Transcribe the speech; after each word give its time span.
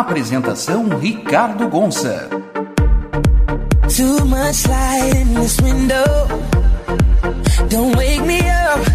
Apresentação 0.00 0.90
Ricardo 1.00 1.70
Gonça. 1.70 2.28
Too 3.88 4.26
much 4.26 4.68
light 4.68 5.16
in 5.16 5.34
this 5.40 5.58
window. 5.62 6.55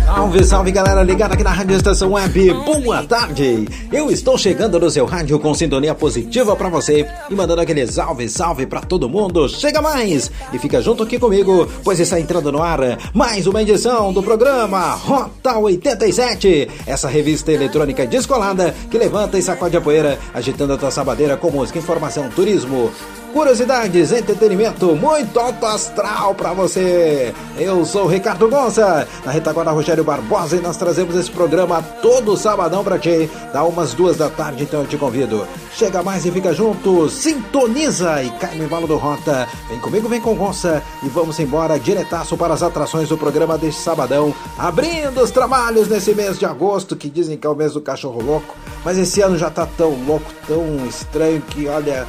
Salve, 0.05 0.43
salve 0.43 0.71
galera 0.71 1.01
ligada 1.01 1.33
aqui 1.33 1.43
na 1.43 1.51
Rádio 1.51 1.75
Estação 1.75 2.11
Web. 2.11 2.53
Boa 2.53 3.03
tarde! 3.03 3.67
Eu 3.91 4.11
estou 4.11 4.37
chegando 4.37 4.79
no 4.79 4.89
seu 4.89 5.05
rádio 5.05 5.39
com 5.39 5.51
sintonia 5.53 5.95
positiva 5.95 6.55
para 6.55 6.69
você 6.69 7.07
e 7.29 7.33
mandando 7.33 7.61
aquele 7.61 7.87
salve, 7.87 8.29
salve 8.29 8.67
para 8.67 8.81
todo 8.81 9.09
mundo. 9.09 9.49
Chega 9.49 9.81
mais 9.81 10.29
e 10.53 10.59
fica 10.59 10.79
junto 10.79 11.01
aqui 11.01 11.17
comigo, 11.17 11.67
pois 11.83 11.99
está 11.99 12.19
entrando 12.19 12.51
no 12.51 12.61
ar 12.61 12.79
mais 13.15 13.47
uma 13.47 13.63
edição 13.63 14.13
do 14.13 14.21
programa 14.21 14.91
Rota 14.91 15.57
87. 15.57 16.69
Essa 16.85 17.09
revista 17.09 17.51
eletrônica 17.51 18.05
descolada 18.05 18.75
que 18.91 18.97
levanta 18.97 19.39
e 19.39 19.41
sacode 19.41 19.75
a 19.75 19.81
poeira, 19.81 20.19
agitando 20.33 20.73
a 20.73 20.77
tua 20.77 20.91
sabadeira 20.91 21.35
com 21.35 21.49
música, 21.49 21.79
informação, 21.79 22.29
turismo, 22.29 22.91
curiosidades, 23.31 24.11
entretenimento, 24.11 24.95
muito 24.95 25.39
alto 25.39 25.65
astral 25.65 26.35
para 26.35 26.53
você. 26.53 27.33
Eu 27.57 27.85
sou 27.85 28.03
o 28.03 28.07
Ricardo 28.07 28.49
Gonça, 28.49 29.07
na 29.25 29.31
retaguarda 29.31 29.71
Rogério 29.71 30.03
Barbosa 30.03 30.57
e 30.57 30.61
nós 30.61 30.77
trazemos 30.77 31.15
esse 31.15 31.31
programa 31.31 31.81
todo 32.01 32.35
sabadão 32.35 32.83
para 32.83 32.99
ti, 32.99 33.29
dá 33.53 33.63
umas 33.63 33.93
duas 33.93 34.17
da 34.17 34.29
tarde, 34.29 34.63
então 34.63 34.81
eu 34.81 34.87
te 34.87 34.97
convido. 34.97 35.47
Chega 35.73 36.03
mais 36.03 36.25
e 36.25 36.31
fica 36.31 36.53
junto, 36.53 37.09
sintoniza 37.09 38.21
e 38.21 38.29
cai 38.31 38.55
no 38.55 38.65
embalo 38.65 38.85
do 38.85 38.97
Rota. 38.97 39.47
Vem 39.69 39.79
comigo, 39.79 40.09
vem 40.09 40.21
com 40.21 40.35
Gonça 40.35 40.83
e 41.01 41.07
vamos 41.07 41.39
embora 41.39 41.79
diretaço 41.79 42.35
para 42.35 42.53
as 42.53 42.61
atrações 42.61 43.07
do 43.07 43.17
programa 43.17 43.57
deste 43.57 43.81
sabadão, 43.81 44.33
abrindo 44.57 45.21
os 45.21 45.31
trabalhos 45.31 45.87
nesse 45.87 46.13
mês 46.13 46.37
de 46.37 46.45
agosto, 46.45 46.95
que 46.95 47.09
dizem 47.09 47.37
que 47.37 47.47
é 47.47 47.49
o 47.49 47.55
mês 47.55 47.73
do 47.73 47.81
cachorro 47.81 48.21
louco, 48.21 48.55
mas 48.83 48.97
esse 48.97 49.21
ano 49.21 49.37
já 49.37 49.49
tá 49.49 49.65
tão 49.77 49.91
louco, 50.05 50.31
tão 50.47 50.85
estranho 50.85 51.41
que 51.41 51.67
olha 51.67 52.05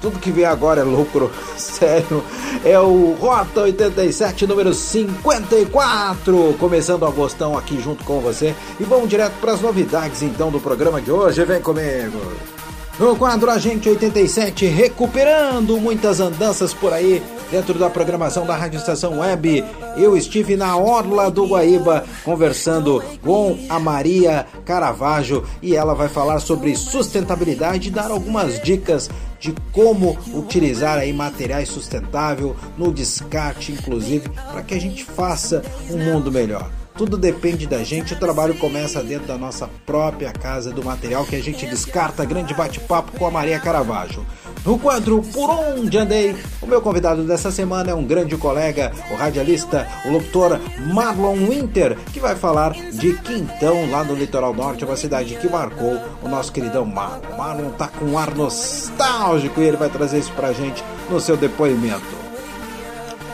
tudo 0.00 0.18
que 0.18 0.30
vem 0.30 0.44
agora 0.44 0.80
é 0.80 0.84
lucro, 0.84 1.30
sério. 1.56 2.22
É 2.64 2.78
o 2.78 3.16
Rota 3.20 3.62
87, 3.62 4.46
número 4.46 4.72
54. 4.72 6.54
Começando 6.58 7.02
o 7.02 7.06
Agostão 7.06 7.56
aqui 7.56 7.80
junto 7.80 8.04
com 8.04 8.20
você. 8.20 8.54
E 8.78 8.84
vamos 8.84 9.08
direto 9.08 9.34
para 9.40 9.52
as 9.52 9.60
novidades 9.60 10.22
então 10.22 10.50
do 10.50 10.60
programa 10.60 11.00
de 11.00 11.10
hoje. 11.10 11.44
Vem 11.44 11.60
comigo. 11.60 12.55
No 12.98 13.14
quadro 13.14 13.50
Agente 13.50 13.90
87, 13.90 14.64
recuperando 14.64 15.78
muitas 15.78 16.18
andanças 16.18 16.72
por 16.72 16.94
aí 16.94 17.22
dentro 17.50 17.78
da 17.78 17.90
programação 17.90 18.46
da 18.46 18.56
Rádio 18.56 18.78
Estação 18.78 19.18
Web. 19.18 19.62
Eu 19.98 20.16
estive 20.16 20.56
na 20.56 20.78
Orla 20.78 21.30
do 21.30 21.46
Guaíba 21.46 22.06
conversando 22.24 23.04
com 23.22 23.58
a 23.68 23.78
Maria 23.78 24.46
Caravaggio 24.64 25.44
e 25.60 25.76
ela 25.76 25.94
vai 25.94 26.08
falar 26.08 26.40
sobre 26.40 26.74
sustentabilidade 26.74 27.88
e 27.88 27.92
dar 27.92 28.10
algumas 28.10 28.62
dicas 28.62 29.10
de 29.38 29.54
como 29.72 30.16
utilizar 30.32 30.96
aí 30.96 31.12
materiais 31.12 31.68
sustentáveis 31.68 32.54
no 32.78 32.90
descarte, 32.90 33.72
inclusive, 33.72 34.30
para 34.30 34.62
que 34.62 34.74
a 34.74 34.80
gente 34.80 35.04
faça 35.04 35.62
um 35.90 35.98
mundo 35.98 36.32
melhor. 36.32 36.70
Tudo 36.96 37.18
depende 37.18 37.66
da 37.66 37.84
gente, 37.84 38.14
o 38.14 38.18
trabalho 38.18 38.54
começa 38.54 39.02
dentro 39.02 39.26
da 39.26 39.36
nossa 39.36 39.68
própria 39.84 40.32
casa, 40.32 40.72
do 40.72 40.82
material 40.82 41.26
que 41.26 41.36
a 41.36 41.42
gente 41.42 41.66
descarta. 41.66 42.24
Grande 42.24 42.54
bate-papo 42.54 43.18
com 43.18 43.26
a 43.26 43.30
Maria 43.30 43.60
Caravaggio. 43.60 44.24
No 44.64 44.78
quadro 44.78 45.22
Por 45.22 45.50
Onde 45.50 45.98
Andei, 45.98 46.34
o 46.60 46.66
meu 46.66 46.80
convidado 46.80 47.22
dessa 47.24 47.50
semana 47.50 47.90
é 47.90 47.94
um 47.94 48.04
grande 48.04 48.34
colega, 48.38 48.92
o 49.12 49.14
radialista, 49.14 49.86
o 50.06 50.10
locutor 50.10 50.58
Marlon 50.92 51.36
Winter, 51.36 51.98
que 52.12 52.18
vai 52.18 52.34
falar 52.34 52.72
de 52.72 53.12
Quintão, 53.18 53.90
lá 53.90 54.02
no 54.02 54.14
litoral 54.14 54.54
norte, 54.54 54.84
uma 54.84 54.96
cidade 54.96 55.36
que 55.36 55.48
marcou 55.48 56.00
o 56.22 56.28
nosso 56.28 56.50
queridão 56.50 56.86
Marlon. 56.86 57.36
Marlon 57.36 57.70
tá 57.72 57.88
com 57.88 58.06
um 58.06 58.18
ar 58.18 58.34
nostálgico 58.34 59.60
e 59.60 59.64
ele 59.64 59.76
vai 59.76 59.90
trazer 59.90 60.18
isso 60.18 60.32
pra 60.32 60.52
gente 60.52 60.82
no 61.10 61.20
seu 61.20 61.36
depoimento. 61.36 62.25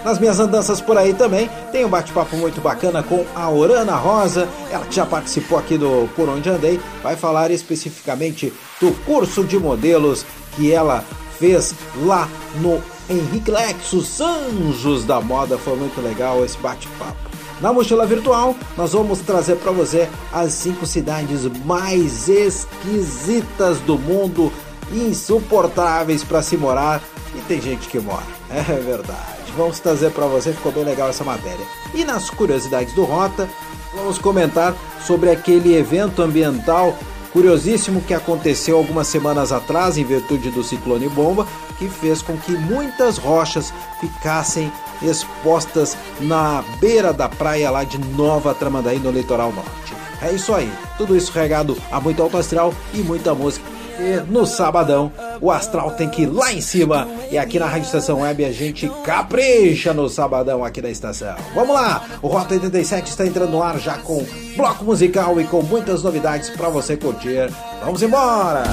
Nas 0.05 0.19
minhas 0.19 0.41
andanças 0.41 0.81
por 0.81 0.99
aí 0.99 1.15
também 1.15 1.49
tem 1.71 1.85
um 1.85 1.89
bate-papo 1.89 2.37
muito 2.37 2.61
bacana 2.61 3.03
com 3.03 3.25
a 3.35 3.49
Orana 3.49 3.95
Rosa, 3.95 4.49
ela 4.71 4.85
que 4.85 4.95
já 4.95 5.07
participou 5.07 5.59
aqui 5.59 5.79
do 5.79 6.09
Por 6.17 6.29
Onde 6.29 6.51
Andei, 6.51 6.81
vai 7.03 7.15
falar 7.15 7.51
especificamente 7.53 8.53
do 8.81 8.93
curso 9.05 9.45
de 9.45 9.59
modelos 9.59 10.27
que 10.57 10.73
ela 10.73 11.05
fez 11.39 11.75
lá 12.05 12.29
no 12.61 12.83
Henrique 13.09 13.51
Lexus 13.51 14.21
Anjos 14.21 15.05
da 15.05 15.21
Moda. 15.21 15.57
Foi 15.57 15.77
muito 15.77 16.01
legal 16.01 16.45
esse 16.45 16.59
bate-papo. 16.59 17.31
Na 17.61 17.73
mochila 17.73 18.05
virtual, 18.05 18.57
nós 18.77 18.93
vamos 18.93 19.21
trazer 19.21 19.55
para 19.57 19.71
você 19.71 20.09
as 20.33 20.53
cinco 20.53 20.85
cidades 20.85 21.47
mais 21.65 22.29
esquisitas 22.29 23.79
do 23.81 23.97
mundo, 23.97 24.53
insuportáveis 24.93 26.25
para 26.25 26.43
se 26.43 26.57
morar 26.57 27.01
e 27.37 27.41
tem 27.43 27.61
gente 27.61 27.89
que 27.89 28.01
mora. 28.01 28.43
É 28.53 28.81
verdade. 28.81 29.42
Vamos 29.57 29.81
trazer 29.81 30.11
para 30.11 30.27
você, 30.27 30.53
ficou 30.53 30.73
bem 30.73 30.85
legal 30.85 31.09
essa 31.09 31.25
matéria. 31.25 31.65
E 31.95 32.05
nas 32.05 32.31
curiosidades 32.31 32.95
do 32.95 33.05
Rota, 33.05 33.49
vamos 33.95 34.19
comentar 34.19 34.75
sobre 35.07 35.31
aquele 35.31 35.75
evento 35.75 36.23
ambiental 36.23 36.97
curiosíssimo 37.33 38.03
que 38.03 38.15
aconteceu 38.15 38.77
algumas 38.77 39.07
semanas 39.07 39.53
atrás 39.53 39.97
em 39.97 40.05
virtude 40.05 40.51
do 40.51 40.63
ciclone 40.63 41.09
bomba, 41.09 41.47
que 41.79 41.89
fez 41.89 42.21
com 42.21 42.37
que 42.37 42.53
muitas 42.53 43.17
rochas 43.17 43.73
ficassem 44.01 44.71
expostas 45.03 45.97
na 46.21 46.63
beira 46.79 47.13
da 47.13 47.29
praia 47.29 47.71
lá 47.71 47.85
de 47.85 47.99
Nova 47.99 48.55
Tramandaí, 48.55 48.99
no 48.99 49.11
litoral 49.11 49.53
norte. 49.53 49.95
É 50.21 50.33
isso 50.33 50.55
aí, 50.55 50.73
tudo 50.97 51.17
isso 51.17 51.33
regado 51.33 51.77
a 51.91 52.01
muito 52.01 52.23
alto 52.23 52.37
astral 52.37 52.73
e 52.95 52.99
muita 52.99 53.35
música 53.35 53.72
e 53.99 54.31
no 54.31 54.47
sabadão, 54.47 55.13
o 55.41 55.51
astral 55.51 55.91
tem 55.93 56.09
que 56.09 56.23
ir 56.23 56.27
lá 56.27 56.53
em 56.53 56.61
cima. 56.61 57.07
E 57.31 57.39
aqui 57.39 57.59
na 57.59 57.67
Rádio 57.67 57.87
Estação 57.87 58.21
Web 58.21 58.45
a 58.45 58.53
gente 58.53 58.91
capricha 59.05 59.93
no 59.93 60.09
sabadão 60.09 60.65
aqui 60.65 60.81
da 60.81 60.91
estação. 60.91 61.35
Vamos 61.55 61.75
lá! 61.75 62.05
O 62.21 62.29
Rota 62.29 62.55
87 62.55 63.11
está 63.11 63.27
entrando 63.27 63.51
no 63.51 63.63
ar 63.63 63.79
já 63.79 63.99
com 63.99 64.25
bloco 64.57 64.85
musical 64.85 65.41
e 65.41 65.45
com 65.45 65.63
muitas 65.63 66.03
novidades 66.03 66.51
para 66.51 66.69
você 66.69 66.97
curtir. 66.97 67.51
Vamos 67.85 68.03
embora! 68.03 68.65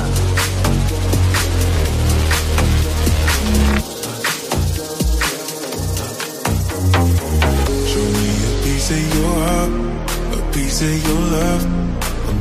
Show 7.88 8.04
me 8.04 8.30
a 8.46 8.64
piece 8.64 8.94
of 8.94 9.18
your 9.18 9.34
heart, 9.40 9.72
a 10.38 10.52
piece 10.52 10.82
of 10.84 11.08
your 11.08 11.20
love. 11.32 11.89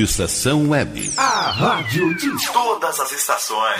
Rádio 0.00 0.04
Estação 0.04 0.70
Web. 0.70 1.12
A 1.14 1.50
rádio 1.50 2.14
de 2.16 2.52
todas 2.52 2.98
as 3.00 3.12
estações. 3.12 3.76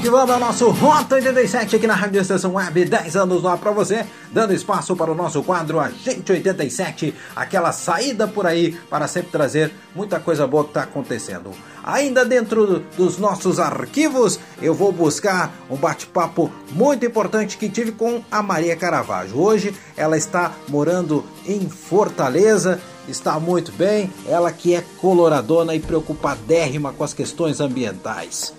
Que 0.00 0.08
vamos 0.08 0.30
ao 0.30 0.40
nosso 0.40 0.70
Rota 0.70 1.16
87 1.16 1.76
aqui 1.76 1.86
na 1.86 1.94
Rádio 1.94 2.22
Estação 2.22 2.54
Web, 2.54 2.86
10 2.86 3.16
anos 3.16 3.42
lá 3.42 3.58
pra 3.58 3.72
você, 3.72 4.06
dando 4.34 4.52
espaço 4.52 4.96
para 4.96 5.12
o 5.12 5.14
nosso 5.14 5.42
quadro 5.44 5.78
Agente 5.78 6.32
87, 6.32 7.14
aquela 7.36 7.70
saída 7.70 8.26
por 8.26 8.46
aí 8.46 8.72
para 8.90 9.06
sempre 9.06 9.30
trazer 9.30 9.72
muita 9.94 10.18
coisa 10.18 10.44
boa 10.44 10.64
que 10.64 10.70
está 10.70 10.82
acontecendo. 10.82 11.52
Ainda 11.84 12.24
dentro 12.24 12.80
dos 12.96 13.16
nossos 13.16 13.60
arquivos, 13.60 14.40
eu 14.60 14.74
vou 14.74 14.90
buscar 14.90 15.54
um 15.70 15.76
bate-papo 15.76 16.50
muito 16.72 17.06
importante 17.06 17.56
que 17.56 17.68
tive 17.68 17.92
com 17.92 18.22
a 18.28 18.42
Maria 18.42 18.74
Caravaggio. 18.74 19.38
Hoje 19.38 19.72
ela 19.96 20.16
está 20.16 20.52
morando 20.68 21.24
em 21.46 21.68
Fortaleza, 21.68 22.80
está 23.06 23.38
muito 23.38 23.70
bem, 23.70 24.10
ela 24.26 24.50
que 24.50 24.74
é 24.74 24.82
coloradona 24.98 25.76
e 25.76 25.80
preocupadérrima 25.80 26.92
com 26.92 27.04
as 27.04 27.14
questões 27.14 27.60
ambientais 27.60 28.52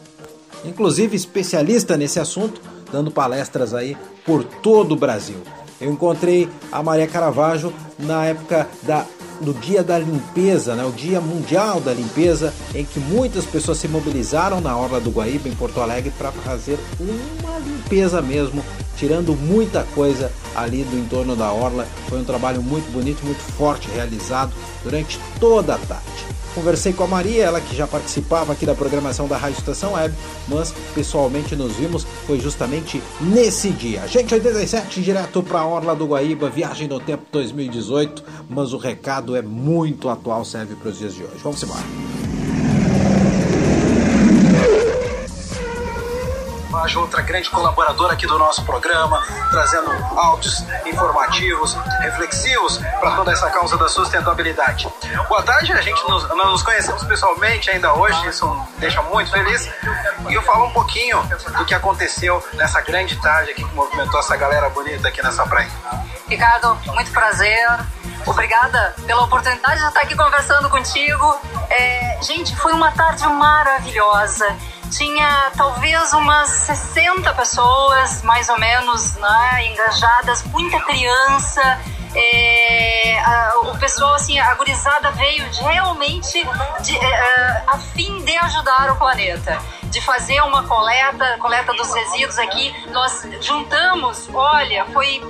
inclusive 0.63 1.16
especialista 1.16 1.95
nesse 1.95 2.19
assunto, 2.19 2.60
dando 2.92 3.12
palestras 3.12 3.71
aí 3.71 3.95
por 4.25 4.44
todo 4.44 4.94
o 4.94 4.95
Brasil. 4.95 5.38
Eu 5.80 5.92
encontrei 5.92 6.50
a 6.72 6.81
Maria 6.81 7.07
Caravaggio 7.07 7.74
na 8.00 8.25
época 8.25 8.68
da, 8.83 9.06
do 9.42 9.54
Dia 9.54 9.83
da 9.83 10.00
Limpeza, 10.00 10.75
né? 10.75 10.86
o 10.86 10.92
Dia 10.92 11.19
Mundial 11.19 11.81
da 11.81 11.94
Limpeza, 11.94 12.54
em 12.74 12.86
que 12.86 13.00
muitas 13.00 13.45
pessoas 13.45 13.77
se 13.77 13.88
mobilizaram 13.88 14.62
na 14.62 14.77
Orla 14.77 15.00
do 15.00 15.12
Guaíba, 15.12 15.50
em 15.50 15.56
Porto 15.56 15.81
Alegre, 15.81 16.12
para 16.18 16.31
fazer 16.31 16.80
uma 17.00 17.60
limpeza 17.60 18.22
mesmo, 18.22 18.63
tirando 18.98 19.36
muita 19.36 19.83
coisa 19.94 20.31
ali 20.56 20.83
do 20.83 20.98
entorno 20.98 21.36
da 21.36 21.51
Orla. 21.51 21.86
Foi 22.07 22.19
um 22.19 22.25
trabalho 22.25 22.62
muito 22.62 22.89
bonito, 22.92 23.25
muito 23.25 23.42
forte, 23.42 23.89
realizado 23.94 24.54
durante 24.83 25.19
toda 25.39 25.75
a 25.75 25.78
tarde. 25.78 26.14
Conversei 26.56 26.94
com 26.94 27.04
a 27.04 27.07
Maria, 27.07 27.44
ela 27.44 27.60
que 27.60 27.75
já 27.75 27.86
participava 27.86 28.54
aqui 28.54 28.66
da 28.66 28.74
programação 28.74 29.28
da 29.28 29.36
Rádio 29.36 29.60
Estação 29.60 29.94
Web, 29.94 30.16
mas 30.48 30.74
pessoalmente 30.94 31.54
nos 31.54 31.74
vimos 31.74 32.07
foi 32.25 32.40
justamente 32.40 33.04
nesse 33.19 33.69
dia. 33.72 34.07
Gente, 34.07 34.34
87 34.34 35.02
direto 35.02 35.44
para 35.44 35.60
a 35.60 35.68
Orla 35.68 35.94
do 35.94 36.06
Guaíba, 36.06 36.50
viagem 36.50 36.88
no 36.88 37.00
tempo 37.00 37.24
2018, 37.30 38.24
mas 38.50 38.72
o 38.72 38.78
recado 38.78 39.36
é 39.36 39.42
muito 39.42 40.07
atual, 40.07 40.46
serve 40.46 40.75
para 40.75 40.90
os 40.90 40.98
dias 40.98 41.13
de 41.13 41.24
hoje. 41.24 41.40
Vamos 41.44 41.62
embora. 41.62 42.25
Outra 46.93 47.21
grande 47.21 47.49
colaboradora 47.49 48.13
aqui 48.13 48.27
do 48.27 48.37
nosso 48.37 48.63
programa, 48.63 49.21
trazendo 49.49 49.91
áudios 50.17 50.63
informativos, 50.85 51.75
reflexivos 51.99 52.77
para 52.99 53.15
toda 53.15 53.31
essa 53.31 53.49
causa 53.49 53.75
da 53.77 53.89
sustentabilidade. 53.89 54.87
Boa 55.27 55.41
tarde, 55.41 55.73
a 55.73 55.81
gente 55.81 56.01
nos, 56.07 56.27
nos 56.29 56.63
conhecemos 56.63 57.03
pessoalmente 57.03 57.69
ainda 57.69 57.93
hoje, 57.93 58.27
isso 58.27 58.47
me 58.47 58.79
deixa 58.79 59.01
muito 59.01 59.31
feliz. 59.31 59.69
E 60.29 60.33
eu 60.33 60.41
falo 60.43 60.65
um 60.65 60.71
pouquinho 60.71 61.21
do 61.57 61.65
que 61.65 61.73
aconteceu 61.73 62.43
nessa 62.53 62.81
grande 62.81 63.15
tarde 63.17 63.51
aqui 63.51 63.63
que 63.63 63.75
movimentou 63.75 64.19
essa 64.19 64.35
galera 64.37 64.69
bonita 64.69 65.07
aqui 65.07 65.21
nessa 65.23 65.45
praia. 65.45 65.69
Ricardo, 66.27 66.77
muito 66.93 67.11
prazer. 67.11 67.67
Obrigada 68.25 68.95
pela 69.05 69.23
oportunidade 69.23 69.79
de 69.79 69.87
estar 69.87 70.01
aqui 70.01 70.15
conversando 70.15 70.69
contigo. 70.69 71.39
É, 71.69 72.19
gente, 72.21 72.55
foi 72.55 72.73
uma 72.73 72.91
tarde 72.91 73.27
maravilhosa. 73.27 74.55
Tinha 74.91 75.51
talvez 75.57 76.13
umas 76.13 76.49
60 76.49 77.33
pessoas, 77.33 78.21
mais 78.23 78.49
ou 78.49 78.57
menos, 78.57 79.15
né, 79.15 79.67
engajadas, 79.67 80.43
muita 80.43 80.79
criança. 80.81 81.79
É, 82.15 83.19
a, 83.19 83.59
o 83.63 83.77
pessoal, 83.77 84.13
assim, 84.13 84.39
a 84.39 84.54
gurizada 84.56 85.11
veio 85.11 85.49
de, 85.49 85.61
realmente 85.61 86.47
de, 86.81 86.97
é, 86.97 87.63
a 87.68 87.77
fim 87.77 88.23
de 88.23 88.37
ajudar 88.37 88.89
o 88.92 88.95
planeta, 88.95 89.59
de 89.83 89.99
fazer 89.99 90.39
uma 90.42 90.63
coleta, 90.63 91.37
coleta 91.39 91.73
dos 91.73 91.94
resíduos 91.94 92.39
aqui. 92.39 92.73
Nós 92.92 93.27
juntamos, 93.42 94.30
olha, 94.33 94.85
foi 94.94 95.21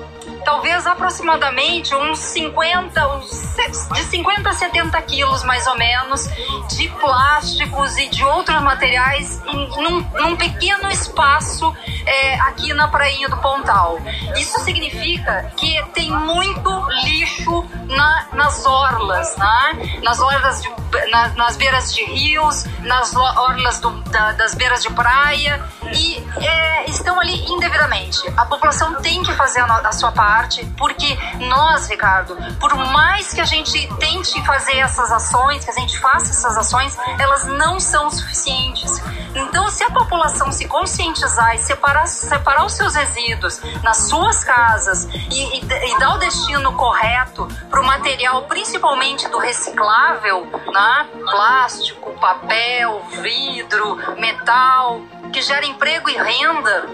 talvez 0.45 0.85
aproximadamente 0.85 1.93
uns 1.95 2.19
50, 2.19 3.07
uns 3.15 3.55
de 3.93 4.03
50 4.03 4.49
a 4.49 4.53
70 4.53 5.01
quilos 5.01 5.43
mais 5.43 5.65
ou 5.67 5.75
menos 5.75 6.29
de 6.69 6.87
plásticos 6.89 7.97
e 7.97 8.07
de 8.07 8.23
outros 8.23 8.61
materiais 8.61 9.41
em, 9.47 9.67
num, 9.81 10.01
num 10.21 10.35
pequeno 10.37 10.89
espaço 10.89 11.75
é, 12.05 12.35
aqui 12.41 12.73
na 12.73 12.87
prainha 12.87 13.27
do 13.27 13.37
Pontal. 13.37 13.99
Isso 14.37 14.59
significa 14.59 15.51
que 15.57 15.83
tem 15.93 16.11
muito 16.11 16.69
lixo 17.03 17.65
na, 17.87 18.27
nas 18.33 18.65
orlas, 18.65 19.35
né? 19.37 19.99
nas 20.03 20.19
orlas 20.19 20.61
de, 20.61 20.69
na, 21.09 21.29
nas 21.29 21.55
beiras 21.57 21.93
de 21.93 22.03
rios, 22.03 22.65
nas 22.81 23.15
orlas 23.15 23.79
do, 23.79 23.89
da, 24.11 24.33
das 24.33 24.53
beiras 24.53 24.83
de 24.83 24.91
praia 24.91 25.63
e 25.91 26.23
é, 26.39 26.89
estão 26.89 27.19
ali 27.19 27.43
indevidamente. 27.49 28.19
A 28.37 28.45
população 28.45 28.95
tem 29.01 29.23
que 29.23 29.33
fazer 29.33 29.61
a, 29.61 29.65
a 29.65 29.91
sua 29.91 30.11
parte, 30.11 30.34
porque 30.77 31.17
nós, 31.47 31.87
Ricardo, 31.89 32.35
por 32.59 32.75
mais 32.75 33.33
que 33.33 33.41
a 33.41 33.45
gente 33.45 33.87
tente 33.95 34.43
fazer 34.45 34.77
essas 34.77 35.11
ações, 35.11 35.63
que 35.63 35.71
a 35.71 35.73
gente 35.73 35.97
faça 35.99 36.31
essas 36.31 36.57
ações, 36.57 36.97
elas 37.19 37.45
não 37.45 37.79
são 37.79 38.09
suficientes. 38.09 39.01
Então, 39.33 39.67
se 39.69 39.83
a 39.83 39.91
população 39.91 40.51
se 40.51 40.67
conscientizar 40.67 41.55
e 41.55 41.59
separar, 41.59 42.07
separar 42.07 42.65
os 42.65 42.73
seus 42.73 42.95
resíduos 42.95 43.59
nas 43.83 44.07
suas 44.09 44.43
casas 44.43 45.05
e, 45.05 45.59
e, 45.59 45.59
e 45.59 45.99
dar 45.99 46.15
o 46.15 46.17
destino 46.17 46.73
correto 46.73 47.47
para 47.69 47.81
o 47.81 47.85
material, 47.85 48.43
principalmente 48.43 49.27
do 49.29 49.37
reciclável, 49.37 50.45
né? 50.71 51.07
plástico, 51.25 52.11
papel, 52.19 53.01
vidro, 53.21 53.97
metal, 54.17 55.01
que 55.35 55.41
gera 55.41 55.65
emprego 55.65 56.09
e 56.09 56.15
renda 56.15 56.87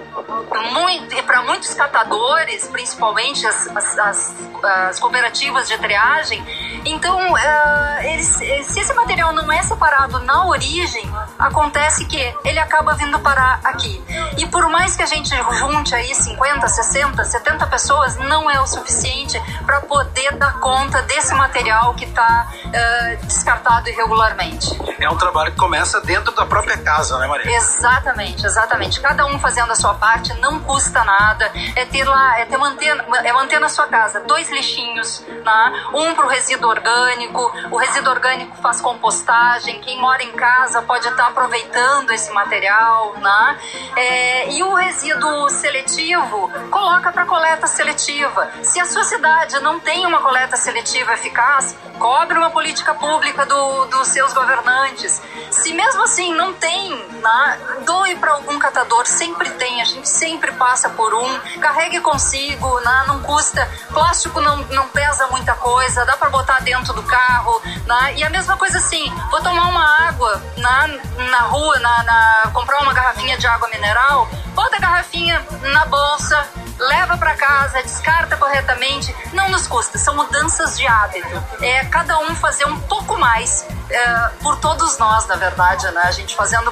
para 1.27 1.43
muitos 1.43 1.75
catadores, 1.75 2.67
principalmente 2.69 3.45
as, 3.45 3.67
as, 3.67 3.99
as, 3.99 4.35
as, 4.63 4.99
cooperativas 4.99 5.67
de 5.67 5.77
triagem. 5.77 6.43
Então, 6.83 7.33
uh, 7.33 8.01
eles, 8.01 8.25
se 8.25 8.79
esse 8.79 8.93
material 8.95 9.31
não 9.31 9.51
é 9.51 9.61
separado 9.61 10.17
na 10.21 10.47
origem, 10.47 11.07
acontece 11.41 12.05
que 12.05 12.35
ele 12.45 12.59
acaba 12.59 12.93
vindo 12.93 13.19
parar 13.19 13.59
aqui. 13.63 14.01
E 14.37 14.45
por 14.47 14.69
mais 14.69 14.95
que 14.95 15.03
a 15.03 15.05
gente 15.05 15.35
junte 15.59 15.93
aí 15.95 16.13
50, 16.13 16.67
60, 16.67 17.23
70 17.23 17.67
pessoas, 17.67 18.17
não 18.17 18.49
é 18.49 18.59
o 18.61 18.67
suficiente 18.67 19.41
para 19.65 19.81
poder 19.81 20.35
dar 20.37 20.59
conta 20.59 21.01
desse 21.03 21.33
material 21.33 21.93
que 21.95 22.05
está 22.05 22.47
uh, 22.65 23.25
descartado 23.25 23.89
irregularmente. 23.89 24.79
É 24.99 25.09
um 25.09 25.17
trabalho 25.17 25.51
que 25.51 25.57
começa 25.57 25.99
dentro 26.01 26.33
da 26.33 26.45
própria 26.45 26.77
casa, 26.77 27.17
né, 27.17 27.27
Maria? 27.27 27.55
Exatamente, 27.55 28.45
exatamente. 28.45 28.99
Cada 28.99 29.25
um 29.25 29.39
fazendo 29.39 29.71
a 29.71 29.75
sua 29.75 29.93
parte, 29.95 30.33
não 30.39 30.59
custa 30.59 31.03
nada. 31.03 31.51
É 31.75 31.85
ter 31.85 32.03
lá, 32.03 32.39
é 32.39 32.45
ter 32.45 32.57
manter, 32.57 33.05
é 33.23 33.33
manter 33.33 33.59
na 33.59 33.69
sua 33.69 33.87
casa 33.87 34.19
dois 34.21 34.49
lixinhos, 34.49 35.23
né? 35.27 35.83
um 35.93 36.13
para 36.13 36.25
o 36.25 36.29
resíduo 36.29 36.69
orgânico. 36.69 37.51
O 37.71 37.77
resíduo 37.77 38.11
orgânico 38.11 38.55
faz 38.57 38.79
compostagem. 38.79 39.79
Quem 39.81 39.99
mora 39.99 40.23
em 40.23 40.31
casa 40.33 40.81
pode 40.81 41.07
estar 41.07 41.30
aproveitando 41.31 42.11
esse 42.11 42.31
material, 42.31 43.15
né? 43.17 43.59
É, 43.95 44.51
e 44.53 44.63
o 44.63 44.73
resíduo 44.73 45.49
seletivo 45.49 46.49
coloca 46.69 47.11
para 47.11 47.25
coleta 47.25 47.67
seletiva. 47.67 48.51
Se 48.63 48.79
a 48.79 48.85
sua 48.85 49.03
cidade 49.03 49.59
não 49.59 49.79
tem 49.79 50.05
uma 50.05 50.19
coleta 50.19 50.55
seletiva 50.55 51.13
eficaz, 51.13 51.75
cobre 51.97 52.37
uma 52.37 52.49
política 52.49 52.93
pública 52.93 53.45
do, 53.45 53.85
dos 53.85 54.07
seus 54.07 54.33
governantes. 54.33 55.21
Se 55.49 55.73
mesmo 55.73 56.03
assim 56.03 56.33
não 56.33 56.53
tem, 56.53 56.95
né, 57.21 57.59
doe 57.85 58.15
para 58.15 58.31
algum 58.33 58.57
catador, 58.59 59.05
sempre 59.05 59.49
tem, 59.51 59.81
a 59.81 59.85
gente 59.85 60.07
sempre 60.09 60.51
passa 60.53 60.89
por 60.89 61.13
um, 61.13 61.39
carregue 61.59 61.99
consigo, 62.01 62.79
né, 62.81 63.03
não 63.07 63.21
custa, 63.21 63.69
plástico 63.89 64.41
não, 64.41 64.57
não 64.69 64.87
pesa 64.89 65.27
muita 65.27 65.53
coisa, 65.53 66.05
dá 66.05 66.17
para 66.17 66.29
botar 66.29 66.59
dentro 66.61 66.93
do 66.93 67.03
carro, 67.03 67.61
né, 67.85 68.13
e 68.17 68.23
a 68.23 68.29
mesma 68.29 68.57
coisa 68.57 68.77
assim, 68.77 69.11
vou 69.29 69.41
tomar 69.41 69.67
uma 69.67 70.07
água 70.07 70.41
na, 70.57 70.87
na 71.29 71.41
rua, 71.41 71.79
na, 71.79 72.03
na 72.03 72.51
comprar 72.53 72.81
uma 72.81 72.93
garrafinha 72.93 73.37
de 73.37 73.47
água 73.47 73.67
mineral, 73.69 74.27
bota 74.53 74.77
a 74.77 74.79
garrafinha 74.79 75.45
na 75.61 75.85
bolsa, 75.85 76.47
leva 76.77 77.17
para 77.17 77.35
casa, 77.35 77.81
descarta 77.83 78.35
corretamente, 78.37 79.15
não 79.33 79.49
nos 79.49 79.67
custa, 79.67 79.97
são 79.97 80.15
mudanças 80.15 80.77
de 80.77 80.87
hábito. 80.87 81.43
É 81.61 81.85
cada 81.85 82.19
um 82.19 82.35
fazer 82.35 82.65
um 82.65 82.79
pouco 82.81 83.17
mais 83.17 83.65
é, 83.89 84.29
por 84.41 84.57
todos 84.59 84.97
nós, 84.97 85.27
na 85.27 85.35
verdade, 85.35 85.89
né? 85.91 86.01
A 86.05 86.11
gente 86.11 86.35
fazendo, 86.35 86.71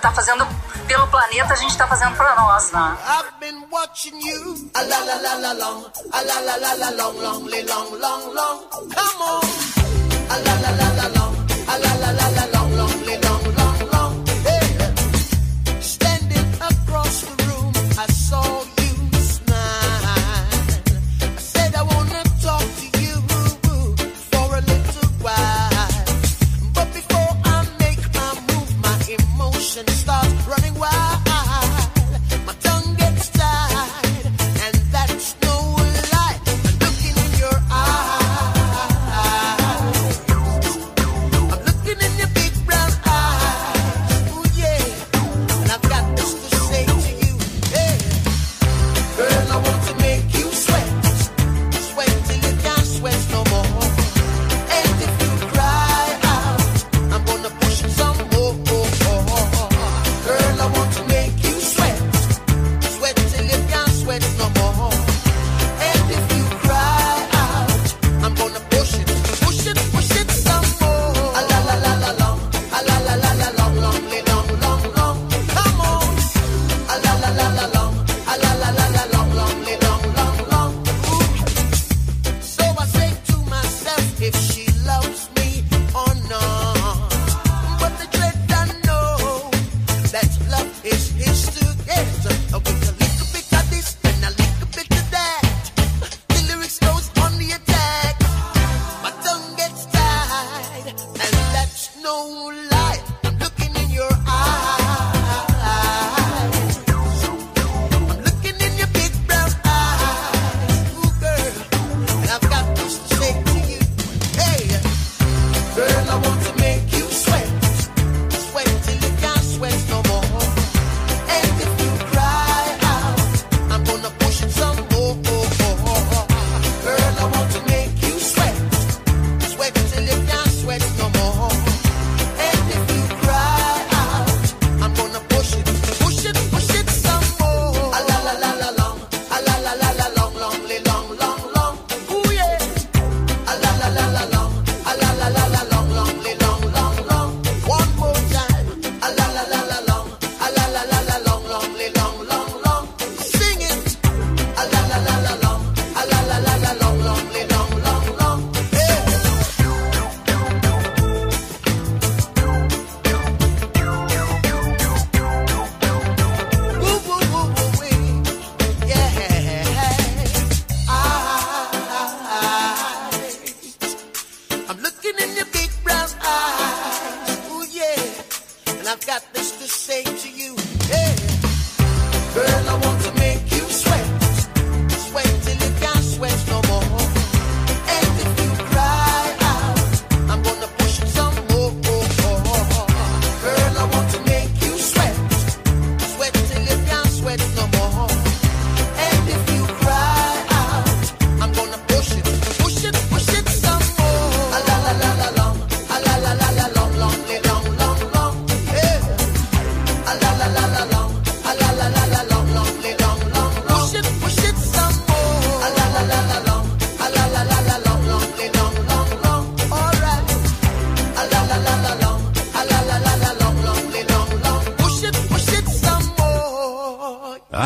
tá 0.00 0.12
fazendo 0.12 0.46
pelo 0.86 1.06
planeta, 1.08 1.52
a 1.52 1.56
gente 1.56 1.76
tá 1.76 1.86
fazendo 1.86 2.16
para 2.16 2.34
nós, 2.34 2.72
né? 2.72 2.96
I've 3.06 3.32
been 3.38 3.64
watching 3.70 4.18
you, 4.20 4.70
la 4.74 4.82
la 4.82 5.14
la 5.14 5.34
la 5.34 5.52
long, 5.52 5.84
la 6.12 6.40
la 6.40 6.56
la 6.56 6.74
la 6.74 6.90
long, 6.90 7.20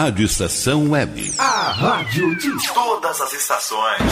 Rádio 0.04 0.26
Estação 0.26 0.90
Web. 0.90 1.32
A 1.38 1.72
rádio 1.72 2.36
de 2.36 2.50
todas 2.74 3.22
as 3.22 3.32
estações. 3.32 4.02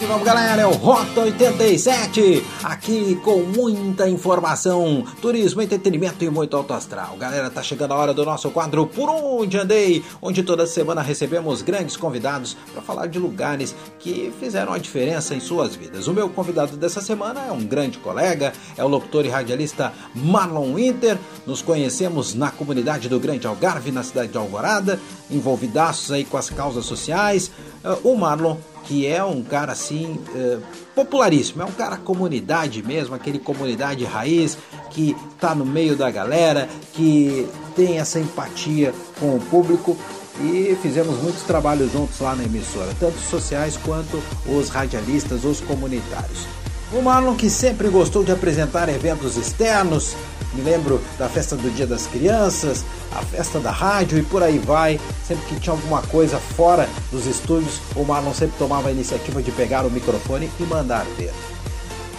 E 0.00 0.04
vamos, 0.04 0.24
galera, 0.24 0.62
é 0.62 0.66
o 0.66 0.72
Rota 0.72 1.20
87, 1.20 2.44
aqui 2.88 3.16
com 3.16 3.40
muita 3.40 4.08
informação, 4.08 5.04
turismo, 5.20 5.60
entretenimento 5.60 6.24
e 6.24 6.30
muito 6.30 6.56
alto 6.56 6.72
astral. 6.72 7.18
Galera, 7.18 7.50
tá 7.50 7.62
chegando 7.62 7.92
a 7.92 7.96
hora 7.98 8.14
do 8.14 8.24
nosso 8.24 8.50
quadro 8.50 8.86
Por 8.86 9.10
Onde 9.10 9.58
Andei, 9.58 10.02
onde 10.22 10.42
toda 10.42 10.66
semana 10.66 11.02
recebemos 11.02 11.60
grandes 11.60 11.98
convidados 11.98 12.56
para 12.72 12.80
falar 12.80 13.06
de 13.06 13.18
lugares 13.18 13.74
que 13.98 14.32
fizeram 14.40 14.72
a 14.72 14.78
diferença 14.78 15.34
em 15.34 15.40
suas 15.40 15.76
vidas. 15.76 16.06
O 16.06 16.14
meu 16.14 16.30
convidado 16.30 16.78
dessa 16.78 17.02
semana 17.02 17.44
é 17.46 17.52
um 17.52 17.62
grande 17.62 17.98
colega, 17.98 18.54
é 18.74 18.82
o 18.82 18.88
locutor 18.88 19.26
e 19.26 19.28
radialista 19.28 19.92
Marlon 20.14 20.72
Winter. 20.72 21.18
Nos 21.46 21.60
conhecemos 21.60 22.34
na 22.34 22.50
comunidade 22.50 23.06
do 23.06 23.20
Grande 23.20 23.46
Algarve, 23.46 23.92
na 23.92 24.02
cidade 24.02 24.32
de 24.32 24.38
Alvorada, 24.38 24.98
envolvidaços 25.30 26.10
aí 26.10 26.24
com 26.24 26.38
as 26.38 26.48
causas 26.48 26.86
sociais. 26.86 27.50
Uh, 27.84 28.12
o 28.12 28.16
Marlon 28.16 28.56
que 28.88 29.06
é 29.06 29.22
um 29.22 29.42
cara 29.42 29.72
assim 29.72 30.18
uh, 30.34 30.62
popularíssimo, 30.94 31.60
é 31.60 31.64
um 31.66 31.72
cara 31.72 31.98
comunidade 31.98 32.82
mesmo, 32.82 33.14
aquele 33.14 33.38
comunidade 33.38 34.02
raiz 34.02 34.56
que 34.90 35.14
tá 35.38 35.54
no 35.54 35.66
meio 35.66 35.94
da 35.94 36.10
galera, 36.10 36.66
que 36.94 37.46
tem 37.76 37.98
essa 37.98 38.18
empatia 38.18 38.94
com 39.20 39.36
o 39.36 39.40
público 39.40 39.94
e 40.40 40.74
fizemos 40.80 41.22
muitos 41.22 41.42
trabalhos 41.42 41.92
juntos 41.92 42.18
lá 42.20 42.34
na 42.34 42.44
emissora, 42.44 42.88
tanto 42.98 43.18
sociais 43.18 43.76
quanto 43.76 44.22
os 44.46 44.70
radialistas, 44.70 45.44
os 45.44 45.60
comunitários. 45.60 46.57
O 46.90 47.02
Marlon 47.02 47.36
que 47.36 47.50
sempre 47.50 47.88
gostou 47.88 48.24
de 48.24 48.32
apresentar 48.32 48.88
eventos 48.88 49.36
externos, 49.36 50.16
me 50.54 50.62
lembro 50.62 51.00
da 51.18 51.28
festa 51.28 51.54
do 51.54 51.70
Dia 51.70 51.86
das 51.86 52.06
Crianças, 52.06 52.82
a 53.12 53.20
festa 53.20 53.60
da 53.60 53.70
rádio 53.70 54.18
e 54.18 54.22
por 54.22 54.42
aí 54.42 54.58
vai. 54.58 54.98
Sempre 55.26 55.44
que 55.46 55.60
tinha 55.60 55.74
alguma 55.74 56.00
coisa 56.02 56.38
fora 56.38 56.88
dos 57.10 57.26
estúdios, 57.26 57.80
o 57.94 58.04
Marlon 58.04 58.32
sempre 58.32 58.56
tomava 58.56 58.88
a 58.88 58.92
iniciativa 58.92 59.42
de 59.42 59.52
pegar 59.52 59.84
o 59.84 59.90
microfone 59.90 60.50
e 60.58 60.62
mandar 60.62 61.04
ver. 61.18 61.32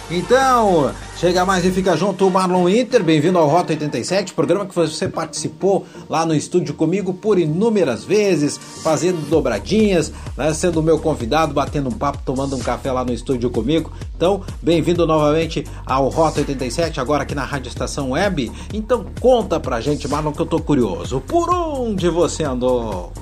Então, 0.08 0.94
chega 1.20 1.44
mais 1.44 1.66
e 1.66 1.70
fica 1.70 1.94
junto 1.98 2.30
Marlon 2.30 2.66
Inter, 2.66 3.04
bem-vindo 3.04 3.36
ao 3.36 3.46
Rota 3.46 3.74
87, 3.74 4.32
programa 4.32 4.64
que 4.64 4.74
você 4.74 5.06
participou 5.06 5.84
lá 6.08 6.24
no 6.24 6.34
estúdio 6.34 6.72
comigo 6.72 7.12
por 7.12 7.38
inúmeras 7.38 8.04
vezes, 8.04 8.58
fazendo 8.82 9.28
dobradinhas, 9.28 10.10
né, 10.34 10.54
sendo 10.54 10.82
meu 10.82 10.98
convidado, 10.98 11.52
batendo 11.52 11.90
um 11.90 11.92
papo, 11.92 12.20
tomando 12.24 12.56
um 12.56 12.60
café 12.60 12.90
lá 12.90 13.04
no 13.04 13.12
estúdio 13.12 13.50
comigo. 13.50 13.92
Então, 14.16 14.40
bem-vindo 14.62 15.06
novamente 15.06 15.62
ao 15.84 16.08
Rota 16.08 16.40
87, 16.40 16.98
agora 16.98 17.24
aqui 17.24 17.34
na 17.34 17.44
Rádio 17.44 17.68
Estação 17.68 18.12
Web. 18.12 18.50
Então, 18.72 19.04
conta 19.20 19.60
pra 19.60 19.78
gente, 19.78 20.08
Marlon, 20.08 20.32
que 20.32 20.40
eu 20.40 20.46
tô 20.46 20.58
curioso. 20.58 21.20
Por 21.20 21.50
onde 21.50 22.08
você 22.08 22.44
andou? 22.44 23.12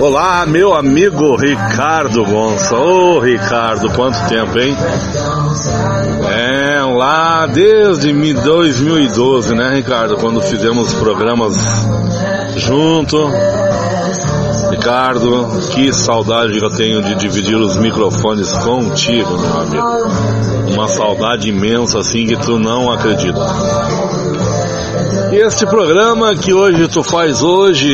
Olá, 0.00 0.46
meu 0.46 0.74
amigo 0.74 1.34
Ricardo 1.34 2.24
Gonça. 2.24 2.76
Ô, 2.76 3.16
oh, 3.16 3.20
Ricardo, 3.20 3.92
quanto 3.92 4.16
tempo, 4.28 4.56
hein? 4.58 4.76
É, 6.30 6.63
lá 7.04 7.46
desde 7.46 8.14
2012, 8.32 9.54
né, 9.54 9.74
Ricardo? 9.74 10.16
Quando 10.16 10.40
fizemos 10.40 10.94
programas 10.94 11.54
junto. 12.56 13.18
Ricardo, 14.70 15.60
que 15.70 15.92
saudade 15.92 16.58
que 16.58 16.64
eu 16.64 16.70
tenho 16.70 17.02
de 17.02 17.14
dividir 17.16 17.56
os 17.56 17.76
microfones 17.76 18.50
contigo, 18.54 19.38
meu 19.38 19.60
amigo. 19.60 20.72
Uma 20.72 20.88
saudade 20.88 21.50
imensa 21.50 21.98
assim 21.98 22.26
que 22.26 22.36
tu 22.36 22.58
não 22.58 22.90
acredita. 22.90 23.38
E 25.30 25.36
este 25.36 25.66
programa 25.66 26.34
que 26.34 26.54
hoje 26.54 26.88
tu 26.88 27.02
faz 27.02 27.42
hoje, 27.42 27.92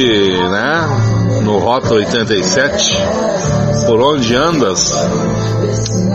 né? 0.50 1.40
No 1.42 1.58
Rota 1.58 1.94
87, 1.94 2.96
por 3.86 4.00
onde 4.00 4.36
andas? 4.36 4.94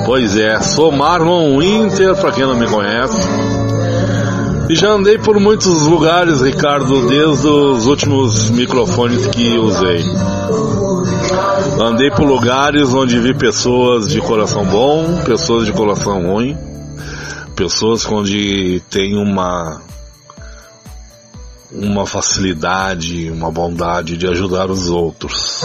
Pois 0.05 0.38
é, 0.38 0.59
sou 0.61 0.91
Marlon 0.91 1.59
Winter, 1.59 2.15
para 2.15 2.31
quem 2.31 2.45
não 2.45 2.55
me 2.55 2.67
conhece. 2.67 3.27
E 4.69 4.75
já 4.75 4.89
andei 4.89 5.17
por 5.19 5.39
muitos 5.39 5.83
lugares, 5.83 6.41
Ricardo, 6.41 7.07
desde 7.07 7.47
os 7.47 7.85
últimos 7.85 8.49
microfones 8.49 9.27
que 9.27 9.57
usei. 9.57 10.03
Andei 11.79 12.09
por 12.09 12.25
lugares 12.25 12.93
onde 12.93 13.19
vi 13.19 13.33
pessoas 13.33 14.07
de 14.07 14.19
coração 14.21 14.65
bom, 14.65 15.21
pessoas 15.23 15.65
de 15.65 15.73
coração 15.73 16.31
ruim, 16.31 16.57
pessoas 17.55 18.05
onde 18.05 18.81
tem 18.89 19.15
uma 19.17 19.81
uma 21.71 22.05
facilidade, 22.05 23.29
uma 23.29 23.51
bondade 23.51 24.17
de 24.17 24.27
ajudar 24.27 24.71
os 24.71 24.89
outros. 24.89 25.61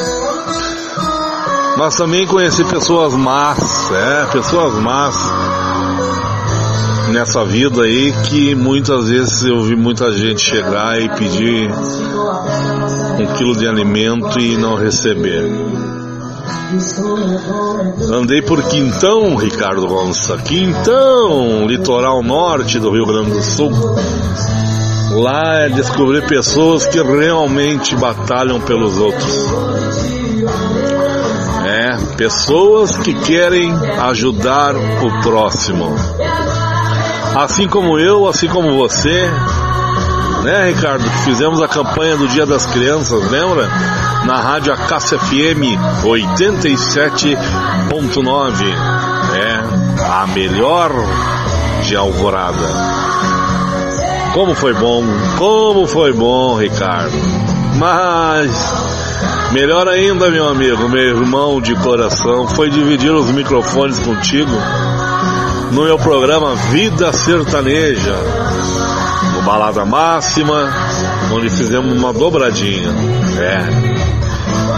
Mas 1.77 1.95
também 1.95 2.27
conheci 2.27 2.65
pessoas 2.65 3.15
más, 3.15 3.91
é, 3.93 4.27
pessoas 4.33 4.75
más 4.75 5.17
nessa 7.11 7.45
vida 7.45 7.83
aí 7.83 8.13
que 8.29 8.55
muitas 8.55 9.09
vezes 9.09 9.45
eu 9.45 9.63
vi 9.63 9.75
muita 9.75 10.13
gente 10.13 10.41
chegar 10.41 11.01
e 11.01 11.09
pedir 11.09 11.71
um 13.19 13.27
quilo 13.35 13.57
de 13.57 13.67
alimento 13.67 14.39
e 14.39 14.57
não 14.57 14.77
receber. 14.77 15.51
Andei 18.13 18.43
por 18.43 18.63
Quintão, 18.63 19.35
Ricardo 19.35 19.87
Gonça, 19.89 20.37
Quintão, 20.39 21.67
litoral 21.67 22.23
norte 22.23 22.79
do 22.79 22.93
Rio 22.93 23.07
Grande 23.07 23.33
do 23.33 23.43
Sul. 23.43 23.73
Lá 25.13 25.63
é 25.63 25.69
descobrir 25.69 26.25
pessoas 26.27 26.87
que 26.87 27.03
realmente 27.03 27.97
batalham 27.97 28.61
pelos 28.61 28.97
outros. 28.99 30.20
Pessoas 32.21 32.97
que 32.99 33.15
querem 33.15 33.73
ajudar 33.99 34.77
o 34.77 35.23
próximo. 35.23 35.97
Assim 37.35 37.67
como 37.67 37.99
eu, 37.99 38.29
assim 38.29 38.47
como 38.47 38.77
você, 38.77 39.27
né, 40.43 40.67
Ricardo, 40.67 41.03
que 41.03 41.25
fizemos 41.25 41.63
a 41.63 41.69
campanha 41.69 42.19
do 42.19 42.29
Dia 42.29 42.45
das 42.45 42.67
Crianças, 42.67 43.27
lembra? 43.31 43.67
Na 44.27 44.39
rádio 44.39 44.71
Acácia 44.71 45.19
FM 45.19 45.81
87.9. 46.05 48.67
É, 49.35 49.63
a 50.05 50.27
melhor 50.27 50.93
de 51.85 51.97
Alvorada. 51.97 52.69
Como 54.35 54.55
foi 54.55 54.75
bom, 54.75 55.07
como 55.39 55.87
foi 55.87 56.13
bom, 56.13 56.59
Ricardo. 56.59 57.17
Mas 57.79 58.90
melhor 59.53 59.89
ainda, 59.89 60.31
meu 60.31 60.49
amigo, 60.49 60.89
meu 60.89 61.03
irmão 61.03 61.61
de 61.61 61.75
coração, 61.77 62.47
foi 62.49 62.71
dividir 62.71 63.13
os 63.13 63.31
microfones 63.31 63.99
contigo 63.99 64.53
no 65.73 65.85
meu 65.85 65.99
programa 65.99 66.55
Vida 66.71 67.13
Sertaneja, 67.13 68.17
no 69.35 69.43
Balada 69.43 69.85
Máxima, 69.85 70.73
onde 71.33 71.49
fizemos 71.49 71.97
uma 71.97 72.13
dobradinha. 72.13 72.93
É. 73.39 73.91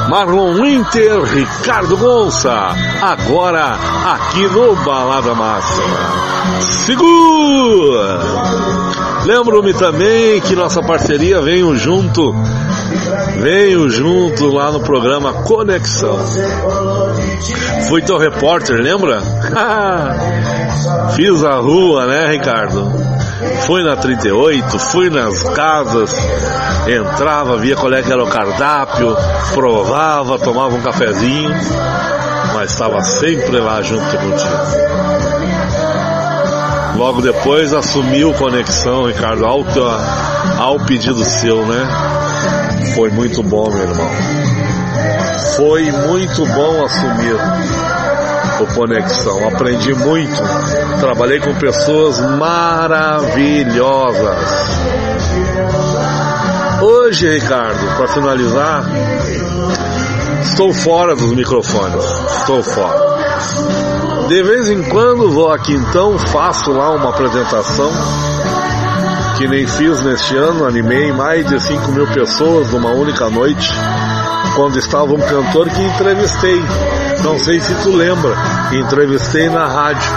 Marlon 0.08 0.54
Winter, 0.54 1.22
Ricardo 1.22 1.96
Gonça, 1.96 2.52
agora 3.00 3.78
aqui 4.12 4.46
no 4.48 4.76
Balada 4.84 5.34
Máxima. 5.34 6.22
Segura! 6.60 8.20
Lembro-me 9.24 9.72
também 9.72 10.40
que 10.40 10.54
nossa 10.54 10.82
parceria 10.82 11.40
veio 11.40 11.74
junto, 11.76 12.34
veio 13.38 13.88
junto 13.88 14.46
lá 14.48 14.70
no 14.70 14.80
programa 14.80 15.42
Conexão. 15.44 16.18
Fui 17.88 18.02
teu 18.02 18.18
repórter, 18.18 18.80
lembra? 18.80 19.20
Fiz 21.14 21.44
a 21.44 21.56
rua, 21.56 22.06
né, 22.06 22.28
Ricardo? 22.30 22.90
Fui 23.66 23.82
na 23.82 23.96
38, 23.96 24.78
fui 24.78 25.10
nas 25.10 25.42
casas, 25.50 26.16
entrava, 26.86 27.56
via 27.58 27.76
qual 27.76 27.92
é 27.92 28.00
era 28.00 28.22
o 28.22 28.28
cardápio, 28.28 29.16
provava, 29.52 30.38
tomava 30.38 30.74
um 30.74 30.80
cafezinho, 30.80 31.50
mas 32.54 32.70
estava 32.70 33.00
sempre 33.02 33.58
lá 33.60 33.82
junto 33.82 34.04
contigo. 34.16 34.92
Logo 36.96 37.20
depois 37.20 37.72
assumiu 37.72 38.32
conexão, 38.34 39.06
Ricardo, 39.06 39.44
ao, 39.44 39.64
ao 40.58 40.78
pedido 40.80 41.24
seu, 41.24 41.66
né? 41.66 42.31
Foi 42.94 43.10
muito 43.10 43.42
bom, 43.42 43.70
meu 43.70 43.82
irmão. 43.82 44.10
Foi 45.56 45.90
muito 45.90 46.46
bom 46.46 46.84
assumir 46.84 47.36
o 48.60 48.66
Conexão. 48.74 49.48
Aprendi 49.48 49.94
muito. 49.94 50.42
Trabalhei 51.00 51.40
com 51.40 51.54
pessoas 51.54 52.20
maravilhosas. 52.38 54.36
Hoje, 56.82 57.30
Ricardo, 57.38 57.96
para 57.96 58.08
finalizar, 58.08 58.84
estou 60.42 60.72
fora 60.74 61.14
dos 61.14 61.32
microfones. 61.32 62.04
Estou 62.38 62.62
fora. 62.62 63.12
De 64.28 64.42
vez 64.42 64.68
em 64.68 64.82
quando 64.84 65.30
vou 65.30 65.52
aqui 65.52 65.74
então, 65.74 66.18
faço 66.18 66.72
lá 66.72 66.90
uma 66.90 67.10
apresentação 67.10 67.90
que 69.42 69.48
nem 69.48 69.66
fiz 69.66 70.00
neste 70.02 70.36
ano, 70.36 70.64
animei 70.64 71.10
mais 71.10 71.44
de 71.44 71.58
5 71.58 71.90
mil 71.90 72.06
pessoas 72.06 72.70
numa 72.70 72.90
única 72.90 73.28
noite 73.28 73.72
quando 74.54 74.78
estava 74.78 75.12
um 75.12 75.18
cantor 75.18 75.68
que 75.68 75.82
entrevistei. 75.82 76.62
Não 77.24 77.36
sei 77.40 77.60
se 77.60 77.74
tu 77.82 77.90
lembra, 77.90 78.36
entrevistei 78.72 79.50
na 79.50 79.66
rádio, 79.66 80.12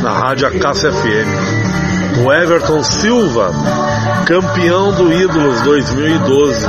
na 0.00 0.12
rádio 0.12 0.46
Acácia 0.46 0.92
FM. 0.92 2.22
O 2.24 2.32
Everton 2.32 2.84
Silva, 2.84 3.50
campeão 4.26 4.92
do 4.92 5.12
Ídolos 5.12 5.60
2012. 5.62 6.66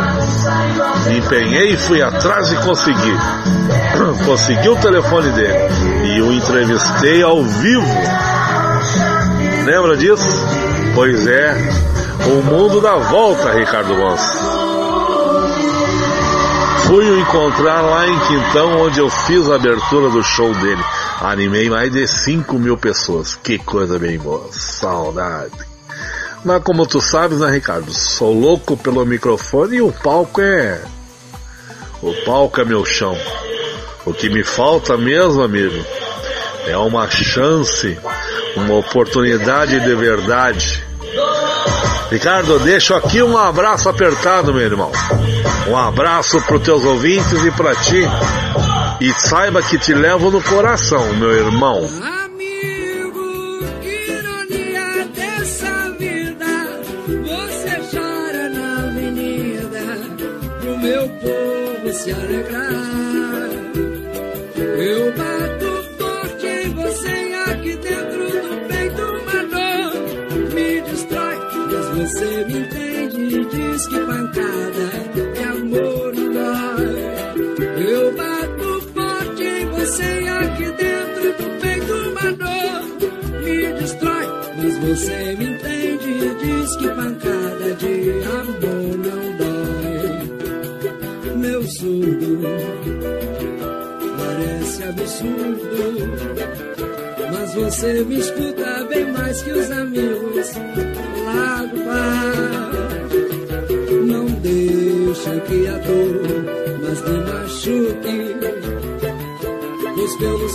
Me 1.09 1.19
empenhei, 1.19 1.77
fui 1.77 2.01
atrás 2.01 2.51
e 2.51 2.55
consegui. 2.55 3.17
Consegui 4.25 4.69
o 4.69 4.75
telefone 4.77 5.29
dele 5.29 5.69
e 6.05 6.21
o 6.23 6.33
entrevistei 6.33 7.21
ao 7.21 7.43
vivo. 7.43 7.85
Lembra 9.67 9.95
disso? 9.95 10.62
Pois 10.95 11.25
é, 11.25 11.55
o 12.27 12.43
mundo 12.43 12.79
dá 12.79 12.95
volta, 12.95 13.51
Ricardo 13.53 13.95
Gonçalves. 13.95 14.73
Fui 16.85 17.09
o 17.09 17.19
encontrar 17.19 17.81
lá 17.81 18.07
em 18.07 18.19
Quintão, 18.27 18.81
onde 18.81 18.99
eu 18.99 19.09
fiz 19.09 19.49
a 19.49 19.55
abertura 19.55 20.09
do 20.09 20.21
show 20.21 20.53
dele. 20.53 20.83
Animei 21.21 21.69
mais 21.69 21.91
de 21.91 22.05
5 22.05 22.59
mil 22.59 22.77
pessoas. 22.77 23.35
Que 23.35 23.57
coisa 23.57 23.97
bem 23.97 24.19
boa. 24.19 24.47
Saudade. 24.51 25.53
Mas 26.45 26.61
como 26.61 26.85
tu 26.85 27.01
sabes, 27.01 27.39
né, 27.39 27.49
Ricardo? 27.49 27.91
Sou 27.91 28.33
louco 28.33 28.77
pelo 28.77 29.05
microfone 29.05 29.77
e 29.77 29.81
o 29.81 29.91
palco 29.91 30.41
é. 30.41 30.83
O 32.01 32.13
palco 32.25 32.61
é 32.61 32.65
meu 32.65 32.85
chão. 32.85 33.17
O 34.05 34.13
que 34.13 34.29
me 34.29 34.43
falta 34.43 34.97
mesmo, 34.97 35.41
amigo, 35.41 35.83
é 36.67 36.77
uma 36.77 37.09
chance, 37.09 37.97
uma 38.55 38.75
oportunidade 38.75 39.79
de 39.79 39.95
verdade. 39.95 40.83
Ricardo, 42.09 42.59
deixo 42.59 42.93
aqui 42.93 43.21
um 43.23 43.37
abraço 43.37 43.89
apertado, 43.89 44.53
meu 44.53 44.63
irmão. 44.63 44.91
Um 45.67 45.75
abraço 45.75 46.41
para 46.41 46.57
os 46.57 46.63
teus 46.63 46.83
ouvintes 46.83 47.43
e 47.43 47.51
para 47.51 47.75
ti. 47.75 48.01
E 49.01 49.11
saiba 49.13 49.61
que 49.61 49.77
te 49.77 49.93
levo 49.93 50.29
no 50.29 50.41
coração, 50.41 51.13
meu 51.13 51.31
irmão. 51.31 51.81
Meu 60.81 61.09
povo 61.09 61.93
se 61.93 62.11
alegrar. 62.11 62.82
Diz 73.83 73.87
que 73.87 73.99
pancada 73.99 74.87
de 75.13 75.43
amor 75.43 76.13
dói. 76.13 76.93
Eu 77.91 78.13
bato 78.15 78.81
forte 78.93 79.43
em 79.43 79.65
você 79.67 80.21
e 80.21 80.27
aqui 80.27 80.71
dentro 80.71 81.33
do 81.37 81.45
peito 81.59 81.93
uma 82.09 82.31
dor 82.33 82.81
me 83.43 83.57
destrói. 83.79 84.27
Mas 84.57 84.77
você 84.77 85.35
me 85.37 85.45
entende 85.53 86.09
e 86.09 86.35
diz 86.35 86.75
que 86.77 86.87
pancada 86.89 87.73
de 87.75 88.23
amor 88.39 88.97
não 89.05 89.23
dói. 89.37 90.11
Meu 91.37 91.63
surdo 91.63 92.41
parece 94.17 94.83
absurdo. 94.83 95.73
Mas 97.31 97.53
você 97.55 98.03
me 98.05 98.19
escuta 98.19 98.83
bem 98.85 99.11
mais 99.11 99.41
que 99.41 99.51
os 99.51 99.71
amigos 99.71 100.51
lá 101.25 101.65
do 101.65 101.83
bar. 101.83 102.52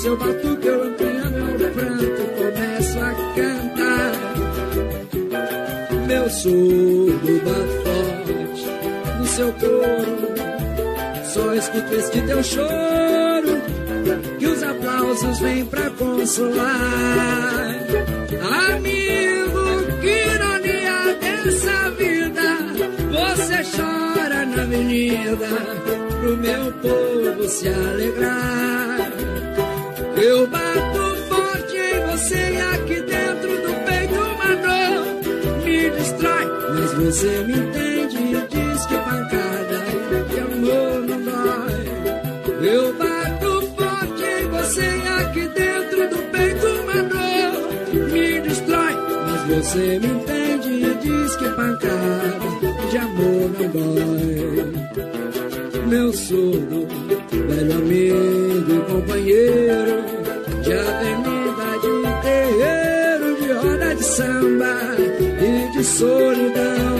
Seu 0.09 0.17
batuque 0.17 0.67
eu 0.67 0.89
empenho 0.89 1.31
meu 1.31 1.71
pranto 1.71 2.03
e 2.03 2.29
começo 2.39 2.99
a 2.99 3.13
cantar. 3.37 4.13
Meu 6.07 6.31
surdo 6.31 7.43
bate 7.45 7.77
forte 7.85 8.65
no 9.19 9.27
seu 9.27 9.53
corpo. 9.53 10.33
Só 11.27 11.53
escuto 11.53 11.95
este 11.95 12.23
teu 12.23 12.43
choro 12.43 13.61
que 14.39 14.47
os 14.47 14.63
aplausos 14.63 15.41
vêm 15.41 15.67
pra 15.67 15.91
consolar. 15.91 16.67
Amigo, 18.73 19.85
que 20.01 20.09
ironia 20.09 21.19
dessa 21.21 21.91
vida. 21.91 22.57
Você 23.13 23.63
chora 23.77 24.47
na 24.47 24.63
avenida 24.63 25.49
pro 26.19 26.35
meu 26.39 26.73
povo 26.81 27.47
se 27.47 27.69
alegrar. 27.69 29.18
Eu 30.21 30.49
bato 30.49 31.17
forte 31.29 31.77
em 31.77 32.07
você 32.11 32.51
e 32.51 32.61
aqui 32.61 33.01
dentro 33.03 33.63
do 33.63 33.73
peito 33.85 34.15
uma 34.15 34.57
dor 34.57 35.65
me 35.65 35.91
distrai. 35.91 36.47
Mas 36.75 36.93
você 36.95 37.45
me 37.45 37.53
entende 37.53 38.17
e 38.17 38.47
diz 38.49 38.87
que 38.87 38.95
pancada 38.97 39.85
de 40.29 40.41
amor 40.41 41.01
não 41.07 41.23
dói. 41.23 41.87
Eu 42.69 42.93
bato 42.95 43.63
forte 43.77 44.25
em 44.25 44.49
você 44.49 44.83
e 44.83 45.09
aqui 45.23 45.49
dentro 45.49 46.09
do 46.11 46.19
peito 46.33 46.67
uma 46.67 47.03
dor 47.05 47.53
me 48.13 48.41
destrói. 48.41 48.95
Mas 49.25 49.43
você 49.57 50.01
me 50.01 50.07
entende 50.09 50.69
e 50.69 50.95
diz 51.01 51.37
que 51.37 51.49
pancada 51.51 52.39
de 52.91 52.99
amor 52.99 53.51
não 53.57 53.69
dói. 53.71 54.79
Meu 55.87 56.13
surdo, 56.13 56.87
velho 57.59 57.73
amigo 57.79 58.73
e 58.73 58.93
companheiro 58.93 60.05
de 60.63 60.73
avenida 60.73 61.69
de 61.83 62.23
terreiro, 62.23 63.37
de 63.41 63.53
roda 63.53 63.95
de 63.95 64.05
samba 64.05 64.77
e 65.41 65.73
de 65.73 65.85
solidão. 65.85 66.99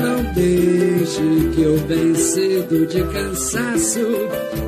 Não 0.00 0.32
deixe 0.32 1.54
que 1.54 1.62
eu 1.62 1.76
vencido 1.86 2.86
de 2.86 3.02
cansaço 3.04 4.00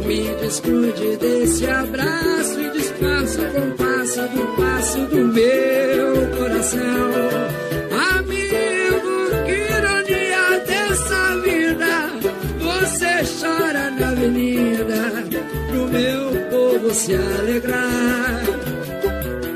me 0.06 0.34
descuide 0.40 1.16
desse 1.16 1.66
abraço 1.66 2.60
e 2.60 2.70
despaço 2.70 3.38
com 3.52 3.70
passo 3.76 4.20
do 4.28 4.56
passo 4.56 4.98
do 5.06 5.26
meu 5.26 6.36
coração. 6.36 7.67
Se 16.94 17.14
alegrar. 17.14 18.44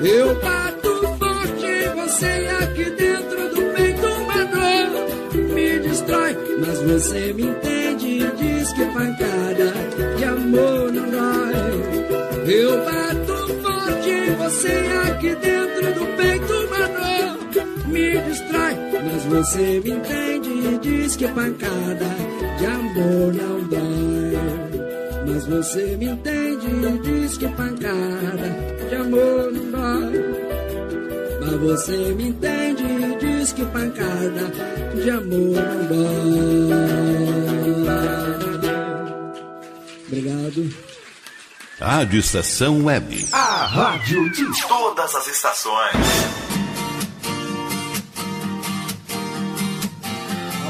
Eu 0.02 0.34
bato 0.40 1.18
forte 1.18 1.88
você 1.94 2.48
aqui 2.60 2.90
dentro 2.90 3.48
do 3.54 3.62
peito 3.74 4.06
uma 4.06 5.54
me 5.54 5.78
destrói. 5.78 6.36
Mas 6.58 6.78
você 6.82 7.32
me 7.32 7.42
entende 7.42 8.06
e 8.18 8.32
diz 8.36 8.72
que 8.72 8.84
pancada 8.86 9.72
de 10.16 10.24
amor 10.24 10.92
não 10.92 11.10
dói. 11.10 12.52
Eu 12.52 12.84
bato 12.84 13.54
forte 13.62 14.30
você 14.38 14.82
aqui 15.08 15.34
dentro 15.36 15.94
do 15.94 16.06
peito 16.16 16.52
uma 16.66 17.88
me 17.88 18.18
destrói. 18.18 18.76
Mas 19.04 19.24
você 19.24 19.80
me 19.80 19.90
entende 19.90 20.50
e 20.50 20.78
diz 20.78 21.16
que 21.16 21.28
pancada 21.28 22.08
de 22.58 22.66
amor 22.66 23.32
não 23.32 23.62
dói. 23.68 24.72
Mas 25.26 25.46
você 25.46 25.96
me 25.96 26.06
entende 26.06 26.51
e 26.72 26.98
diz 26.98 27.38
que 27.38 27.48
pancada 27.48 28.48
de 28.88 28.94
amor 28.94 29.52
não 29.52 29.70
dói. 29.70 30.22
Mas 31.40 31.60
você 31.60 31.96
me 32.14 32.28
entende 32.28 32.82
e 32.82 33.16
diz 33.18 33.52
que 33.52 33.64
pancada 33.66 34.50
de 34.94 35.10
amor 35.10 35.56
não 35.90 36.68
dói. 36.68 37.12
Obrigado. 40.06 40.92
Rádio 41.80 42.20
Estação 42.20 42.84
Web. 42.84 43.28
A 43.32 43.66
rádio 43.66 44.30
de 44.30 44.68
todas 44.68 45.14
as 45.14 45.26
estações. 45.26 46.51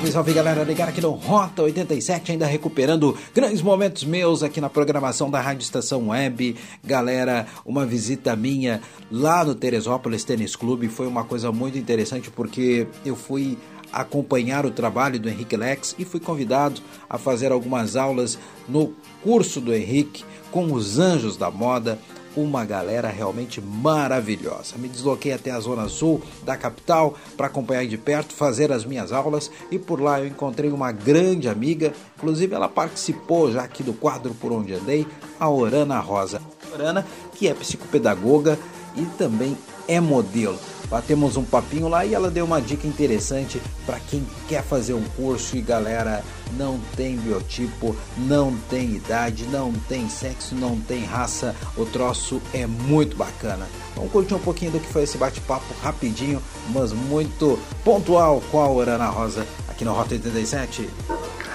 Salve, 0.02 0.12
salve 0.12 0.32
galera, 0.32 0.64
ligar 0.64 0.88
aqui 0.88 1.00
no 1.00 1.10
Rota 1.12 1.62
87, 1.62 2.32
ainda 2.32 2.44
recuperando 2.44 3.16
grandes 3.32 3.62
momentos 3.62 4.02
meus 4.02 4.42
aqui 4.42 4.60
na 4.60 4.68
programação 4.68 5.30
da 5.30 5.40
Rádio 5.40 5.62
Estação 5.62 6.08
Web. 6.08 6.56
Galera, 6.82 7.46
uma 7.64 7.86
visita 7.86 8.34
minha 8.34 8.80
lá 9.12 9.44
no 9.44 9.54
Teresópolis 9.54 10.24
Tênis 10.24 10.56
Clube 10.56 10.88
foi 10.88 11.06
uma 11.06 11.22
coisa 11.22 11.52
muito 11.52 11.78
interessante 11.78 12.32
porque 12.32 12.88
eu 13.04 13.14
fui 13.14 13.56
acompanhar 13.92 14.66
o 14.66 14.72
trabalho 14.72 15.20
do 15.20 15.28
Henrique 15.28 15.56
Lex 15.56 15.94
e 15.96 16.04
fui 16.04 16.18
convidado 16.18 16.80
a 17.08 17.16
fazer 17.16 17.52
algumas 17.52 17.94
aulas 17.94 18.36
no 18.68 18.94
curso 19.22 19.60
do 19.60 19.72
Henrique 19.72 20.24
com 20.50 20.72
os 20.72 20.98
Anjos 20.98 21.36
da 21.36 21.48
Moda, 21.48 21.96
uma 22.36 22.64
galera 22.64 23.08
realmente 23.08 23.60
maravilhosa. 23.60 24.76
Me 24.76 24.88
desloquei 24.88 25.32
até 25.32 25.50
a 25.50 25.60
zona 25.60 25.88
sul 25.88 26.20
da 26.44 26.56
capital 26.56 27.14
para 27.36 27.46
acompanhar 27.46 27.86
de 27.86 27.98
perto, 27.98 28.34
fazer 28.34 28.72
as 28.72 28.84
minhas 28.84 29.12
aulas 29.12 29.50
e 29.70 29.78
por 29.78 30.00
lá 30.00 30.20
eu 30.20 30.26
encontrei 30.26 30.70
uma 30.70 30.92
grande 30.92 31.48
amiga, 31.48 31.92
inclusive 32.16 32.54
ela 32.54 32.68
participou 32.68 33.52
já 33.52 33.62
aqui 33.62 33.82
do 33.82 33.92
quadro 33.92 34.34
por 34.34 34.52
onde 34.52 34.74
andei, 34.74 35.06
a 35.38 35.48
Orana 35.48 35.98
Rosa. 35.98 36.40
Orana, 36.72 37.06
que 37.34 37.48
é 37.48 37.54
psicopedagoga 37.54 38.58
e 38.96 39.04
também 39.16 39.56
é 39.86 40.00
modelo. 40.00 40.58
Batemos 40.92 41.38
um 41.38 41.42
papinho 41.42 41.88
lá 41.88 42.04
e 42.04 42.12
ela 42.12 42.30
deu 42.30 42.44
uma 42.44 42.60
dica 42.60 42.86
interessante 42.86 43.62
para 43.86 43.98
quem 43.98 44.26
quer 44.46 44.62
fazer 44.62 44.92
um 44.92 45.02
curso 45.16 45.56
e 45.56 45.62
galera 45.62 46.22
não 46.54 46.78
tem 46.94 47.16
biotipo, 47.16 47.96
não 48.18 48.54
tem 48.68 48.96
idade, 48.96 49.46
não 49.46 49.72
tem 49.72 50.06
sexo, 50.10 50.54
não 50.54 50.78
tem 50.78 51.02
raça. 51.02 51.56
O 51.78 51.86
troço 51.86 52.42
é 52.52 52.66
muito 52.66 53.16
bacana. 53.16 53.66
Vamos 53.96 54.12
curtir 54.12 54.34
um 54.34 54.38
pouquinho 54.38 54.72
do 54.72 54.80
que 54.80 54.92
foi 54.92 55.04
esse 55.04 55.16
bate-papo 55.16 55.64
rapidinho, 55.82 56.42
mas 56.74 56.92
muito 56.92 57.58
pontual 57.82 58.42
com 58.50 58.60
a 58.60 58.70
Orana 58.70 59.06
Rosa 59.06 59.46
aqui 59.70 59.86
no 59.86 59.94
Rota 59.94 60.12
87. 60.12 60.90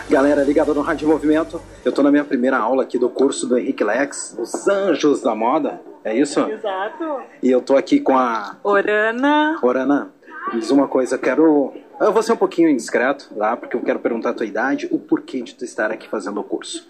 Galera 0.10 0.44
ligada 0.44 0.74
no 0.74 0.82
Rádio 0.82 1.08
Movimento, 1.08 1.62
eu 1.86 1.92
tô 1.92 2.02
na 2.02 2.10
minha 2.10 2.26
primeira 2.26 2.58
aula 2.58 2.82
aqui 2.82 2.98
do 2.98 3.08
curso 3.08 3.46
do 3.46 3.56
Henrique 3.56 3.84
Lex, 3.84 4.36
Os 4.40 4.68
Anjos 4.68 5.22
da 5.22 5.36
Moda. 5.36 5.80
É 6.08 6.16
isso? 6.16 6.40
Exato. 6.40 7.20
E 7.44 7.52
eu 7.52 7.62
tô 7.62 7.76
aqui 7.76 8.00
com 8.00 8.18
a 8.18 8.56
Orana. 8.64 9.60
Orana, 9.62 10.10
diz 10.54 10.72
uma 10.72 10.88
coisa, 10.88 11.16
eu 11.16 11.20
quero. 11.20 11.74
Eu 12.00 12.14
vou 12.14 12.24
ser 12.24 12.32
um 12.32 12.38
pouquinho 12.38 12.70
indiscreto, 12.70 13.30
tá? 13.38 13.58
Porque 13.58 13.76
eu 13.76 13.82
quero 13.82 14.00
perguntar 14.00 14.30
a 14.30 14.34
tua 14.34 14.46
idade, 14.46 14.88
o 14.90 15.00
porquê 15.00 15.42
de 15.42 15.54
tu 15.54 15.66
estar 15.66 15.92
aqui 15.92 16.08
fazendo 16.08 16.40
o 16.40 16.46
curso. 16.46 16.88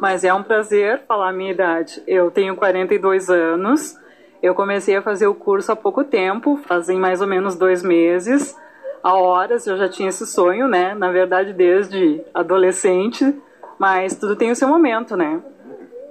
Mas 0.00 0.22
é 0.22 0.32
um 0.32 0.44
prazer 0.44 1.02
falar 1.08 1.30
a 1.30 1.32
minha 1.32 1.50
idade. 1.50 2.00
Eu 2.06 2.30
tenho 2.30 2.54
42 2.54 3.28
anos. 3.28 3.98
Eu 4.40 4.54
comecei 4.54 4.94
a 4.94 5.02
fazer 5.02 5.26
o 5.26 5.34
curso 5.34 5.72
há 5.72 5.76
pouco 5.76 6.04
tempo, 6.04 6.56
fazem 6.58 6.96
mais 6.96 7.20
ou 7.20 7.26
menos 7.26 7.56
dois 7.56 7.82
meses. 7.82 8.56
Há 9.02 9.14
horas 9.14 9.66
eu 9.66 9.76
já 9.76 9.88
tinha 9.88 10.10
esse 10.10 10.24
sonho, 10.24 10.68
né? 10.68 10.94
Na 10.94 11.10
verdade, 11.10 11.52
desde 11.52 12.22
adolescente. 12.32 13.34
Mas 13.80 14.14
tudo 14.14 14.36
tem 14.36 14.52
o 14.52 14.54
seu 14.54 14.68
momento, 14.68 15.16
né? 15.16 15.40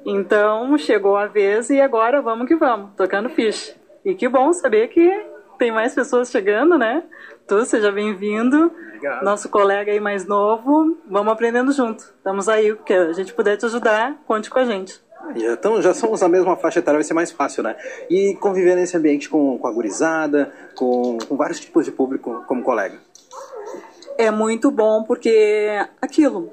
Então 0.05 0.77
chegou 0.77 1.15
a 1.17 1.27
vez 1.27 1.69
e 1.69 1.79
agora 1.79 2.21
vamos 2.21 2.47
que 2.47 2.55
vamos, 2.55 2.91
tocando 2.95 3.29
ficha. 3.29 3.75
E 4.03 4.15
que 4.15 4.27
bom 4.27 4.53
saber 4.53 4.87
que 4.87 5.25
tem 5.57 5.71
mais 5.71 5.93
pessoas 5.93 6.31
chegando, 6.31 6.77
né? 6.77 7.03
Tu 7.47 7.65
seja 7.65 7.91
bem-vindo. 7.91 8.71
Nosso 9.21 9.49
colega 9.49 9.91
aí 9.91 9.99
mais 9.99 10.25
novo, 10.25 10.97
vamos 11.09 11.31
aprendendo 11.31 11.71
junto. 11.71 12.03
Estamos 12.03 12.49
aí, 12.49 12.71
o 12.71 12.77
que 12.77 12.93
a 12.93 13.13
gente 13.13 13.33
puder 13.33 13.57
te 13.57 13.65
ajudar, 13.65 14.21
conte 14.25 14.49
com 14.49 14.59
a 14.59 14.65
gente. 14.65 15.01
Tamo, 15.61 15.81
já 15.81 15.93
somos 15.93 16.21
na 16.21 16.27
mesma 16.27 16.55
faixa 16.57 16.79
etária, 16.79 16.97
vai 16.97 17.03
ser 17.03 17.13
mais 17.13 17.31
fácil, 17.31 17.63
né? 17.63 17.75
E 18.09 18.35
conviver 18.35 18.75
nesse 18.75 18.97
ambiente 18.97 19.29
com, 19.29 19.57
com 19.57 19.67
a 19.67 19.71
gurizada, 19.71 20.51
com, 20.75 21.17
com 21.17 21.37
vários 21.37 21.59
tipos 21.59 21.85
de 21.85 21.91
público 21.91 22.43
como 22.47 22.63
colega. 22.63 22.97
É 24.17 24.31
muito 24.31 24.71
bom 24.71 25.03
porque 25.03 25.69
aquilo, 26.01 26.51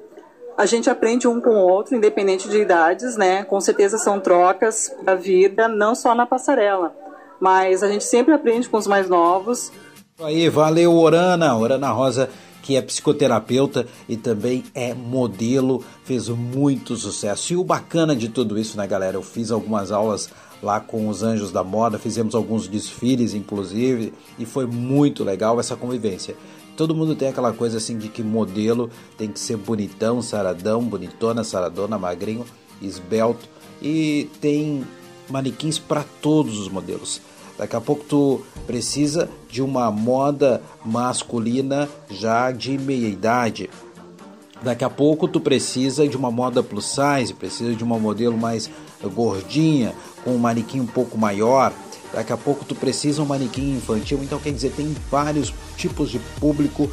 a 0.57 0.65
gente 0.65 0.89
aprende 0.89 1.27
um 1.27 1.39
com 1.39 1.51
o 1.51 1.67
outro, 1.67 1.95
independente 1.95 2.49
de 2.49 2.57
idades, 2.57 3.15
né? 3.15 3.43
Com 3.43 3.61
certeza 3.61 3.97
são 3.99 4.19
trocas 4.19 4.91
da 5.03 5.13
vida, 5.13 5.67
não 5.67 5.93
só 5.93 6.15
na 6.15 6.25
passarela, 6.25 6.95
mas 7.39 7.83
a 7.83 7.87
gente 7.87 8.03
sempre 8.03 8.33
aprende 8.33 8.67
com 8.67 8.77
os 8.77 8.87
mais 8.87 9.07
novos. 9.07 9.71
Aí, 10.19 10.49
valeu 10.49 10.95
Orana, 10.95 11.55
Orana 11.55 11.91
Rosa, 11.91 12.27
que 12.63 12.75
é 12.75 12.81
psicoterapeuta 12.81 13.85
e 14.09 14.17
também 14.17 14.63
é 14.73 14.95
modelo, 14.95 15.83
fez 16.03 16.27
muito 16.27 16.95
sucesso. 16.95 17.53
E 17.53 17.55
o 17.55 17.63
bacana 17.63 18.15
de 18.15 18.27
tudo 18.27 18.57
isso, 18.57 18.75
né, 18.77 18.87
galera? 18.87 19.15
Eu 19.15 19.21
fiz 19.21 19.51
algumas 19.51 19.91
aulas 19.91 20.27
lá 20.61 20.79
com 20.79 21.07
os 21.07 21.21
Anjos 21.21 21.51
da 21.51 21.63
Moda, 21.63 21.99
fizemos 21.99 22.33
alguns 22.33 22.67
desfiles, 22.67 23.35
inclusive, 23.35 24.11
e 24.39 24.45
foi 24.45 24.65
muito 24.65 25.23
legal 25.23 25.59
essa 25.59 25.75
convivência. 25.75 26.35
Todo 26.77 26.93
mundo 26.93 27.15
tem 27.15 27.27
aquela 27.27 27.51
coisa 27.51 27.77
assim 27.77 27.97
de 27.97 28.07
que 28.07 28.21
modelo 28.21 28.91
tem 29.17 29.29
que 29.29 29.39
ser 29.39 29.57
bonitão, 29.57 30.21
saradão, 30.21 30.79
bonitona, 30.83 31.43
saradona, 31.43 31.97
magrinho, 31.97 32.45
esbelto 32.79 33.49
e 33.81 34.29
tem 34.39 34.85
manequins 35.27 35.79
para 35.79 36.05
todos 36.21 36.59
os 36.59 36.69
modelos. 36.69 37.19
Daqui 37.57 37.75
a 37.75 37.81
pouco 37.81 38.03
tu 38.03 38.41
precisa 38.67 39.27
de 39.49 39.63
uma 39.63 39.89
moda 39.89 40.61
masculina 40.85 41.89
já 42.11 42.51
de 42.51 42.77
meia 42.77 43.07
idade. 43.07 43.71
Daqui 44.61 44.83
a 44.83 44.89
pouco 44.89 45.27
tu 45.27 45.39
precisa 45.39 46.07
de 46.07 46.15
uma 46.15 46.29
moda 46.29 46.61
plus 46.61 46.85
size, 46.85 47.33
precisa 47.33 47.73
de 47.73 47.83
uma 47.83 47.97
modelo 47.97 48.37
mais 48.37 48.69
gordinha, 49.15 49.95
com 50.23 50.31
um 50.31 50.37
manequim 50.37 50.79
um 50.79 50.85
pouco 50.85 51.17
maior. 51.17 51.73
Daqui 52.13 52.33
a 52.33 52.37
pouco 52.37 52.65
tu 52.65 52.75
precisa 52.75 53.21
um 53.21 53.25
manequim 53.25 53.75
infantil. 53.75 54.19
Então 54.23 54.39
quer 54.39 54.51
dizer, 54.51 54.71
tem 54.71 54.95
vários 55.11 55.53
tipos 55.75 56.09
de 56.09 56.19
público, 56.39 56.89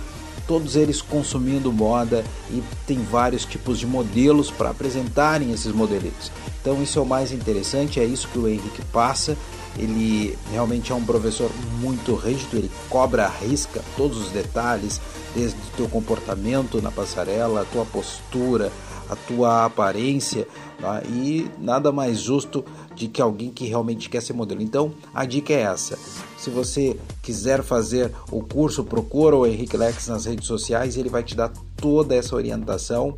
todos 0.46 0.76
eles 0.76 1.00
consumindo 1.00 1.72
moda 1.72 2.24
e 2.50 2.62
tem 2.86 2.98
vários 2.98 3.44
tipos 3.44 3.78
de 3.78 3.86
modelos 3.86 4.50
para 4.50 4.70
apresentarem 4.70 5.52
esses 5.52 5.72
modelitos. 5.72 6.30
Então 6.60 6.82
isso 6.82 6.98
é 6.98 7.02
o 7.02 7.06
mais 7.06 7.32
interessante, 7.32 8.00
é 8.00 8.04
isso 8.04 8.28
que 8.28 8.38
o 8.38 8.48
Henrique 8.48 8.82
passa 8.92 9.36
ele 9.76 10.38
realmente 10.50 10.92
é 10.92 10.94
um 10.94 11.04
professor 11.04 11.50
muito 11.80 12.14
rígido, 12.14 12.56
ele 12.56 12.70
cobra 12.88 13.26
a 13.26 13.28
risca 13.28 13.82
todos 13.96 14.18
os 14.18 14.30
detalhes, 14.30 15.00
desde 15.34 15.56
o 15.56 15.76
teu 15.76 15.88
comportamento 15.88 16.80
na 16.80 16.92
passarela, 16.92 17.62
a 17.62 17.64
tua 17.64 17.84
postura, 17.84 18.70
a 19.08 19.16
tua 19.16 19.64
aparência, 19.64 20.46
tá? 20.80 21.02
e 21.08 21.50
nada 21.58 21.90
mais 21.90 22.20
justo 22.20 22.64
de 22.94 23.08
que 23.08 23.20
alguém 23.20 23.50
que 23.50 23.66
realmente 23.66 24.08
quer 24.08 24.22
ser 24.22 24.32
modelo. 24.32 24.62
Então, 24.62 24.92
a 25.12 25.24
dica 25.24 25.52
é 25.52 25.62
essa. 25.62 25.98
Se 26.38 26.50
você 26.50 26.98
quiser 27.22 27.62
fazer 27.62 28.12
o 28.30 28.42
curso, 28.42 28.84
procura 28.84 29.36
o 29.36 29.46
Henrique 29.46 29.76
Lex 29.76 30.08
nas 30.08 30.26
redes 30.26 30.46
sociais, 30.46 30.96
ele 30.96 31.08
vai 31.08 31.22
te 31.22 31.34
dar 31.34 31.52
toda 31.76 32.14
essa 32.14 32.34
orientação, 32.36 33.16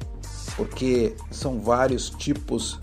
porque 0.57 1.15
são 1.31 1.61
vários 1.61 2.11
tipos, 2.11 2.79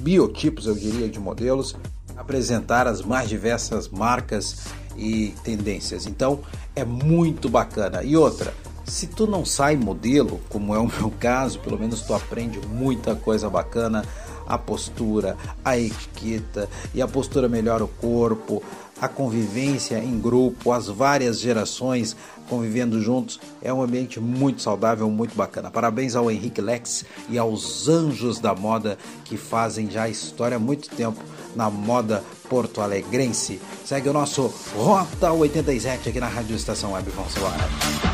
biotipos, 0.00 0.66
eu 0.66 0.74
diria, 0.74 1.08
de 1.08 1.18
modelos 1.18 1.74
apresentar 2.16 2.86
as 2.86 3.02
mais 3.02 3.28
diversas 3.28 3.88
marcas 3.88 4.56
e 4.96 5.34
tendências. 5.42 6.06
Então 6.06 6.40
é 6.74 6.84
muito 6.84 7.48
bacana. 7.48 8.02
E 8.02 8.16
outra, 8.16 8.54
se 8.84 9.06
tu 9.06 9.26
não 9.26 9.44
sai 9.44 9.76
modelo, 9.76 10.40
como 10.48 10.74
é 10.74 10.78
o 10.78 10.86
meu 10.86 11.10
caso, 11.18 11.58
pelo 11.60 11.78
menos 11.78 12.02
tu 12.02 12.14
aprende 12.14 12.58
muita 12.66 13.14
coisa 13.14 13.48
bacana, 13.48 14.04
a 14.46 14.58
postura, 14.58 15.36
a 15.64 15.78
etiqueta 15.78 16.68
e 16.94 17.00
a 17.00 17.08
postura 17.08 17.48
melhora 17.48 17.84
o 17.84 17.88
corpo, 17.88 18.62
a 19.00 19.08
convivência 19.08 19.98
em 19.98 20.18
grupo, 20.18 20.72
as 20.72 20.86
várias 20.86 21.40
gerações 21.40 22.16
convivendo 22.48 23.00
juntos. 23.00 23.40
É 23.62 23.72
um 23.72 23.82
ambiente 23.82 24.20
muito 24.20 24.62
saudável, 24.62 25.08
muito 25.10 25.34
bacana. 25.34 25.70
Parabéns 25.70 26.14
ao 26.14 26.30
Henrique 26.30 26.60
Lex 26.60 27.04
e 27.28 27.38
aos 27.38 27.88
anjos 27.88 28.38
da 28.38 28.54
moda 28.54 28.98
que 29.24 29.36
fazem 29.36 29.90
já 29.90 30.08
história 30.08 30.56
há 30.56 30.60
muito 30.60 30.88
tempo 30.90 31.20
na 31.54 31.70
moda 31.70 32.22
porto-alegrense. 32.48 33.60
Segue 33.84 34.08
o 34.08 34.12
nosso 34.12 34.52
Rota 34.74 35.32
87 35.32 36.08
aqui 36.08 36.20
na 36.20 36.28
Rádio 36.28 36.56
Estação 36.56 36.92
Web. 36.92 37.10
Vamos 37.10 37.36
embora. 37.36 38.13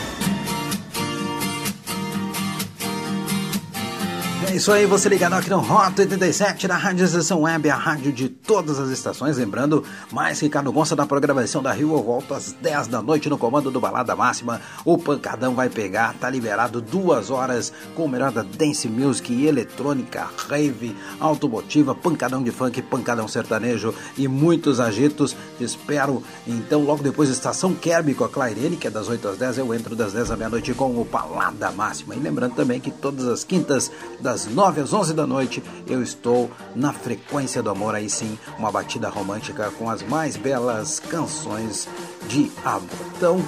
Isso 4.61 4.71
aí, 4.71 4.85
você 4.85 5.09
ligado 5.09 5.33
aqui 5.33 5.49
no 5.49 5.57
Rota 5.57 6.03
87 6.03 6.67
da 6.67 6.77
Rádio 6.77 7.03
Estação 7.03 7.41
Web, 7.41 7.67
a 7.67 7.75
rádio 7.75 8.13
de 8.13 8.29
todas 8.29 8.79
as 8.79 8.91
estações. 8.91 9.37
Lembrando, 9.37 9.83
mais 10.11 10.39
Ricardo 10.39 10.71
Gonça 10.71 10.95
da 10.95 11.03
programação 11.03 11.63
da 11.63 11.71
Rio. 11.71 11.93
Eu 11.93 12.03
volto 12.03 12.35
às 12.35 12.51
10 12.51 12.85
da 12.85 13.01
noite 13.01 13.27
no 13.27 13.39
comando 13.39 13.71
do 13.71 13.79
Balada 13.79 14.15
Máxima. 14.15 14.61
O 14.85 14.99
Pancadão 14.99 15.55
vai 15.55 15.67
pegar, 15.67 16.13
tá 16.13 16.29
liberado 16.29 16.79
duas 16.79 17.31
horas 17.31 17.73
com 17.95 18.05
o 18.05 18.07
melhor 18.07 18.31
da 18.31 18.43
Dance 18.43 18.87
Music, 18.87 19.33
eletrônica, 19.47 20.29
rave, 20.47 20.95
automotiva, 21.19 21.95
pancadão 21.95 22.43
de 22.43 22.51
funk, 22.51 22.83
pancadão 22.83 23.27
sertanejo 23.27 23.95
e 24.15 24.27
muitos 24.27 24.79
agitos. 24.79 25.35
Espero 25.59 26.21
então 26.45 26.83
logo 26.83 27.01
depois 27.01 27.31
Estação 27.31 27.73
Kerby 27.73 28.13
com 28.13 28.25
a 28.25 28.29
Clairene, 28.29 28.77
que 28.77 28.85
é 28.85 28.91
das 28.91 29.09
8 29.09 29.27
às 29.27 29.37
10. 29.39 29.57
Eu 29.57 29.73
entro 29.73 29.95
das 29.95 30.13
10 30.13 30.29
à 30.29 30.37
meia-noite 30.37 30.71
com 30.75 31.01
o 31.01 31.03
Balada 31.03 31.71
Máxima. 31.71 32.15
E 32.15 32.19
lembrando 32.19 32.53
também 32.53 32.79
que 32.79 32.91
todas 32.91 33.25
as 33.25 33.43
quintas, 33.43 33.91
das 34.19 34.50
9 34.51 34.81
às 34.81 34.93
11 34.93 35.13
da 35.13 35.25
noite, 35.25 35.63
eu 35.87 36.01
estou 36.03 36.51
na 36.75 36.93
Frequência 36.93 37.63
do 37.63 37.69
Amor. 37.69 37.95
Aí 37.95 38.09
sim, 38.09 38.37
uma 38.57 38.71
batida 38.71 39.09
romântica 39.09 39.71
com 39.71 39.89
as 39.89 40.03
mais 40.03 40.35
belas 40.35 40.99
canções 40.99 41.87
de 42.27 42.51
amor. 42.63 42.89
Então, 43.15 43.41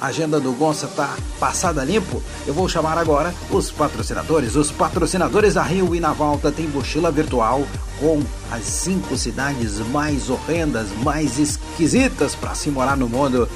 a 0.00 0.08
agenda 0.08 0.38
do 0.38 0.52
Gonça 0.52 0.86
tá 0.88 1.16
passada 1.40 1.84
limpo. 1.84 2.22
Eu 2.46 2.52
vou 2.52 2.68
chamar 2.68 2.98
agora 2.98 3.34
os 3.50 3.70
patrocinadores. 3.70 4.54
Os 4.54 4.70
patrocinadores 4.70 5.54
da 5.54 5.62
Rio 5.62 5.94
e 5.94 6.00
na 6.00 6.12
volta 6.12 6.52
tem 6.52 6.68
mochila 6.68 7.10
virtual 7.10 7.66
com 7.98 8.22
as 8.50 8.64
cinco 8.64 9.16
cidades 9.16 9.78
mais 9.88 10.28
horrendas, 10.28 10.88
mais 11.02 11.38
esquisitas 11.38 12.34
para 12.34 12.54
se 12.54 12.70
morar 12.70 12.96
no 12.96 13.08
mundo. 13.08 13.48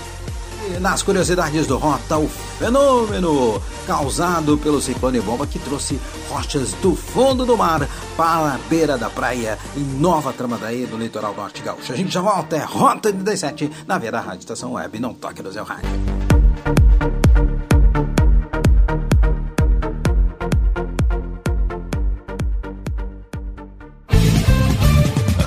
Nas 0.81 1.03
curiosidades 1.03 1.67
do 1.67 1.77
Rota, 1.77 2.19
o 2.19 2.29
fenômeno 2.29 3.61
causado 3.87 4.57
pelo 4.59 4.81
ciclone 4.81 5.21
bomba 5.21 5.47
que 5.47 5.59
trouxe 5.59 5.99
rochas 6.29 6.73
do 6.75 6.95
fundo 6.95 7.45
do 7.45 7.57
mar 7.57 7.89
para 8.17 8.55
a 8.55 8.59
beira 8.69 8.97
da 8.97 9.11
praia 9.11 9.59
em 9.77 9.81
Nova 9.81 10.33
Tramandaí, 10.33 10.87
do 10.87 10.97
litoral 10.97 11.35
norte 11.35 11.63
gaúcho. 11.63 11.93
A 11.93 11.97
gente 11.97 12.13
já 12.13 12.21
volta, 12.21 12.57
é 12.57 12.65
Rota 12.65 13.13
37 13.13 13.71
na 13.87 13.99
Vera 13.99 14.21
Rádio 14.21 14.41
Estação 14.41 14.73
Web, 14.73 15.01
não 15.01 15.15
toque 15.15 15.43
no 15.43 15.53
seu 15.53 15.65
rádio. 15.65 15.89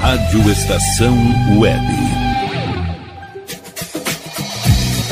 Rádio 0.02 0.52
Estação 0.52 1.16
Web. 1.60 2.11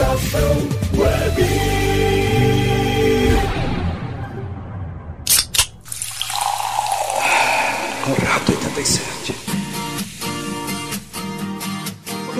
Estação 0.00 0.56
Web. 0.96 1.79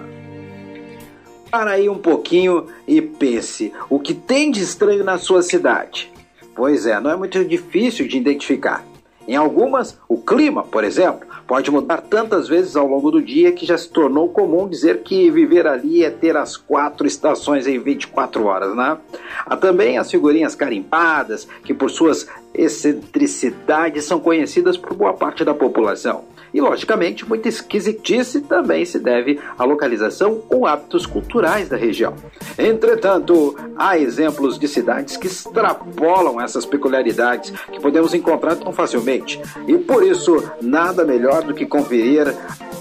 Para 1.51 1.73
aí 1.73 1.89
um 1.89 1.99
pouquinho 1.99 2.67
e 2.87 3.01
pense: 3.01 3.73
o 3.89 4.01
que 4.01 4.13
tem 4.13 4.51
de 4.51 4.61
estranho 4.63 5.05
na 5.05 5.19
sua 5.19 5.43
cidade? 5.43 6.14
Pois 6.55 6.87
é, 6.87 7.01
não 7.01 7.11
é 7.11 7.17
muito 7.17 7.45
difícil 7.45 8.07
de 8.07 8.17
identificar. 8.17 8.85
Em 9.27 9.37
algumas, 9.37 9.99
o 10.07 10.19
clima, 10.19 10.63
por 10.63 10.85
exemplo, 10.85 11.27
pode 11.47 11.71
mudar 11.71 12.03
tantas 12.03 12.47
vezes 12.47 12.77
ao 12.77 12.87
longo 12.87 13.11
do 13.11 13.23
dia 13.23 13.53
que 13.53 13.65
já 13.65 13.77
se 13.77 13.89
tornou 13.89 14.29
comum 14.29 14.69
dizer 14.69 15.03
que 15.03 15.31
viver 15.31 15.67
ali 15.67 16.05
é 16.05 16.11
ter 16.11 16.37
as 16.37 16.57
quatro 16.59 17.07
estações 17.07 17.67
em 17.67 17.79
24 17.79 18.45
horas, 18.45 18.77
né? 18.77 18.99
Há 19.47 19.57
também 19.57 19.97
as 19.97 20.11
figurinhas 20.11 20.55
carimpadas, 20.55 21.49
que 21.65 21.73
por 21.73 21.91
suas 21.91 22.29
excentricidades 22.53 24.05
são 24.05 24.21
conhecidas 24.21 24.77
por 24.77 24.95
boa 24.95 25.15
parte 25.15 25.43
da 25.43 25.55
população. 25.55 26.25
E, 26.55 26.61
logicamente, 26.61 27.29
muita 27.29 27.49
esquisitice 27.49 28.41
também 28.43 28.85
se 28.85 29.01
deve 29.01 29.41
à 29.59 29.65
localização 29.65 30.41
ou 30.49 30.69
hábitos 30.69 31.05
culturais 31.05 31.69
da 31.69 31.77
região. 31.77 32.15
Entretanto, 32.57 33.57
há 33.77 33.99
exemplos 33.99 34.57
de 34.57 34.69
cidades 34.69 35.17
que 35.17 35.27
extrapolam 35.27 36.41
essas 36.41 36.65
peculiaridades 36.65 37.51
que 37.73 37.81
podemos 37.81 38.15
encontrar 38.15 38.55
tão 38.55 38.73
facilmente. 38.73 39.43
E 39.67 39.77
por 39.79 40.05
isso, 40.05 40.49
nada 40.63 41.05
melhor 41.05 41.43
do 41.43 41.55
que 41.55 41.67
conferir 41.67 42.33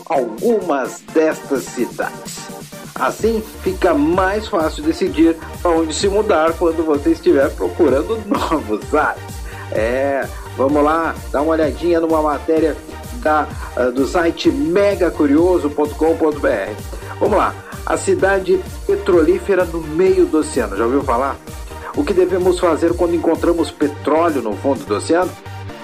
algumas 0.06 1.02
destas 1.12 1.64
cidades. 1.64 2.44
Assim, 2.94 3.44
fica 3.64 3.92
mais 3.96 4.48
fácil 4.48 4.84
decidir 4.84 5.36
para 5.64 5.72
onde 5.72 5.96
se 5.96 6.08
mudar 6.08 6.54
quando 6.60 6.86
você 6.86 7.10
estiver 7.10 7.50
procurando 7.56 8.22
novos 8.30 8.94
ares. 8.94 9.24
É, 9.72 10.28
vamos 10.56 10.84
lá, 10.84 11.16
dá 11.32 11.42
uma 11.42 11.54
olhadinha 11.54 12.00
numa 12.00 12.22
matéria 12.22 12.78
uh, 13.26 13.92
do 13.92 14.08
site 14.08 14.52
megacurioso.com.br. 14.52 17.20
Vamos 17.20 17.38
lá, 17.38 17.54
a 17.86 17.98
cidade 17.98 18.60
petrolífera 18.86 19.66
no 19.66 19.82
meio 19.82 20.26
do 20.26 20.40
oceano, 20.40 20.78
já 20.78 20.86
ouviu 20.86 21.04
falar? 21.04 21.36
O 21.96 22.04
que 22.04 22.14
devemos 22.14 22.60
fazer 22.60 22.96
quando 22.96 23.16
encontramos 23.16 23.70
petróleo 23.70 24.42
no 24.42 24.56
fundo 24.56 24.84
do 24.86 24.96
oceano? 24.96 25.32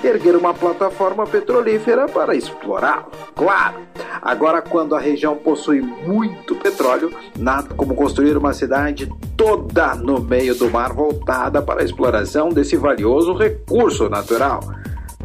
Erguer 0.04 0.36
uma 0.36 0.54
plataforma 0.54 1.28
petrolífera 1.28 2.08
para 2.08 2.34
explorá-lo, 2.34 3.12
claro. 3.36 3.76
Agora, 4.22 4.62
quando 4.62 4.96
a 4.96 5.00
região 5.00 5.36
possui 5.36 5.82
muito 5.82 6.56
petróleo, 6.56 7.12
nada 7.38 7.74
como 7.76 7.96
construir 7.96 8.36
uma 8.38 8.54
cidade 8.54 9.10
toda 9.38 9.96
no 9.96 10.20
meio 10.20 10.56
do 10.56 10.70
mar 10.70 10.94
voltada 10.94 11.62
para 11.62 11.82
a 11.82 11.86
exploração 11.86 12.50
desse 12.50 12.76
valioso 12.76 13.34
recurso 13.34 14.10
natural. 14.10 14.62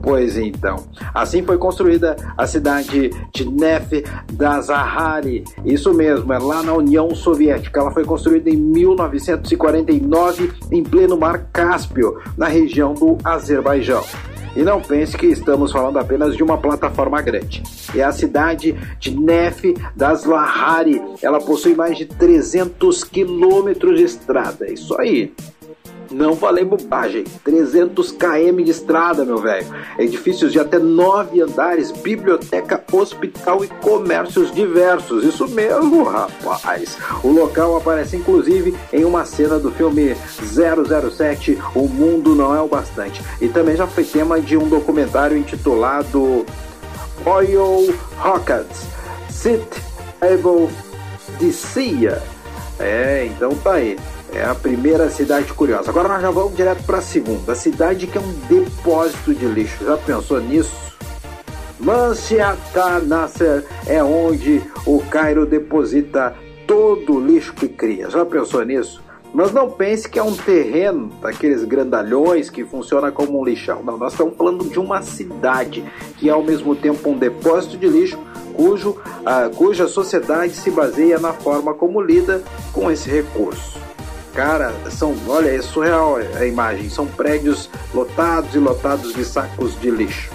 Pois 0.03 0.37
então, 0.37 0.85
assim 1.15 1.43
foi 1.43 1.57
construída 1.57 2.17
a 2.37 2.47
cidade 2.47 3.11
de 3.33 3.51
Nef 3.51 4.05
Dazahari. 4.33 5.45
Isso 5.65 5.95
mesmo, 5.95 6.33
é 6.33 6.39
lá 6.39 6.63
na 6.63 6.75
União 6.75 7.15
Soviética. 7.15 7.81
Ela 7.81 7.91
foi 7.91 8.05
construída 8.05 8.51
em 8.51 8.57
1949 8.57 10.53
em 10.71 10.83
pleno 10.83 11.17
Mar 11.17 11.47
Cáspio, 11.53 12.21
na 12.37 12.49
região 12.49 12.93
do 12.93 13.17
Azerbaijão. 13.25 14.05
E 14.57 14.63
não 14.63 14.81
pense 14.81 15.17
que 15.17 15.27
estamos 15.27 15.73
falando 15.73 15.99
apenas 15.99 16.37
de 16.37 16.43
uma 16.43 16.57
plataforma 16.57 17.21
grande. 17.21 17.63
É 17.95 18.03
a 18.03 18.13
cidade 18.13 18.75
de 19.01 19.11
Nef 19.19 19.75
das 19.97 20.25
Lahari. 20.25 21.03
Ela 21.21 21.41
possui 21.41 21.75
mais 21.75 21.99
de 21.99 22.07
300 22.07 23.03
quilômetros 23.03 23.99
de 23.99 24.05
estrada. 24.05 24.71
Isso 24.71 24.97
aí. 25.01 25.33
Não 26.15 26.37
falei 26.37 26.65
bobagem. 26.65 27.25
300 27.43 28.12
km 28.12 28.62
de 28.62 28.71
estrada, 28.71 29.25
meu 29.25 29.39
velho. 29.39 29.67
Edifícios 29.99 30.53
de 30.53 30.61
até 30.61 30.79
nove 30.79 31.41
andares, 31.41 31.91
biblioteca, 31.91 32.83
hospital 32.93 33.65
e 33.65 33.69
comércios 33.69 34.55
diversos. 34.55 35.25
Isso 35.25 35.49
mesmo, 35.49 36.05
rapaz. 36.05 36.97
O 37.23 37.33
local 37.33 37.77
aparece 37.77 38.17
inclusive 38.17 38.77
em 38.93 39.05
uma 39.05 39.25
cena 39.25 39.59
do 39.59 39.73
filme 39.73 40.15
007, 40.15 41.59
O 41.75 41.89
Mundo 41.89 42.37
Não 42.37 42.55
É 42.55 42.61
o 42.61 42.69
Bastante. 42.69 43.21
E 43.41 43.49
também 43.49 43.77
já 43.77 43.87
foi 43.89 44.05
tema 44.05 44.41
de 44.41 44.57
um 44.57 44.69
documentário 44.69 45.37
intitulado 45.37 46.47
Oil 47.27 47.93
Rockets. 48.19 48.87
Sit 49.29 49.67
Able 50.21 50.71
Sea. 51.53 52.23
É, 52.79 53.27
então 53.27 53.51
tá 53.57 53.75
aí. 53.75 53.99
É 54.35 54.45
a 54.45 54.55
primeira 54.55 55.09
cidade 55.09 55.53
curiosa. 55.53 55.91
Agora 55.91 56.09
nós 56.09 56.20
já 56.20 56.30
vamos 56.30 56.57
direto 56.57 56.82
para 56.82 56.99
a 56.99 57.03
segunda. 57.03 57.53
A 57.53 57.55
cidade 57.55 58.09
que 58.09 58.18
é 58.18 58.20
um 58.20 58.32
depósito 58.49 59.32
de 59.32 59.47
lixo. 59.47 59.85
Já 59.85 59.97
pensou 59.97 60.41
nisso? 60.41 60.74
Mansiata 61.78 62.99
Nasser 62.99 63.64
é 63.87 64.03
onde 64.03 64.61
o 64.85 64.99
Cairo 65.09 65.47
deposita 65.47 66.35
todo 66.66 67.14
o 67.14 67.20
lixo 67.24 67.53
que 67.53 67.68
cria. 67.68 68.11
Já 68.11 68.24
pensou 68.24 68.64
nisso? 68.64 69.03
Mas 69.32 69.53
não 69.53 69.70
pense 69.70 70.09
que 70.09 70.18
é 70.18 70.22
um 70.22 70.35
terreno 70.35 71.11
daqueles 71.20 71.64
grandalhões 71.64 72.51
que 72.51 72.64
funciona 72.64 73.12
como 73.12 73.41
um 73.41 73.45
lixão. 73.45 73.82
Não, 73.85 73.97
nós 73.97 74.12
estamos 74.12 74.37
falando 74.37 74.64
de 74.68 74.78
uma 74.78 75.03
cidade 75.03 75.85
que 76.16 76.28
é 76.28 76.32
ao 76.32 76.43
mesmo 76.43 76.74
tempo 76.74 77.11
um 77.11 77.18
depósito 77.18 77.76
de 77.76 77.89
lixo 77.89 78.18
cujo, 78.55 78.97
ah, 79.24 79.51
cuja 79.55 79.87
sociedade 79.87 80.55
se 80.55 80.70
baseia 80.70 81.18
na 81.18 81.32
forma 81.32 81.74
como 81.74 82.01
lida 82.01 82.43
com 82.72 82.91
esse 82.91 83.11
recurso. 83.11 83.85
Cara, 84.35 84.74
são, 84.91 85.14
olha, 85.28 85.49
é 85.49 85.62
surreal 85.62 86.16
a 86.16 86.45
imagem. 86.45 86.91
São 86.91 87.07
prédios 87.07 87.70
lotados 87.95 88.55
e 88.55 88.59
lotados 88.59 89.14
de 89.14 89.24
sacos 89.24 89.80
de 89.80 89.91
lixo. 89.91 90.30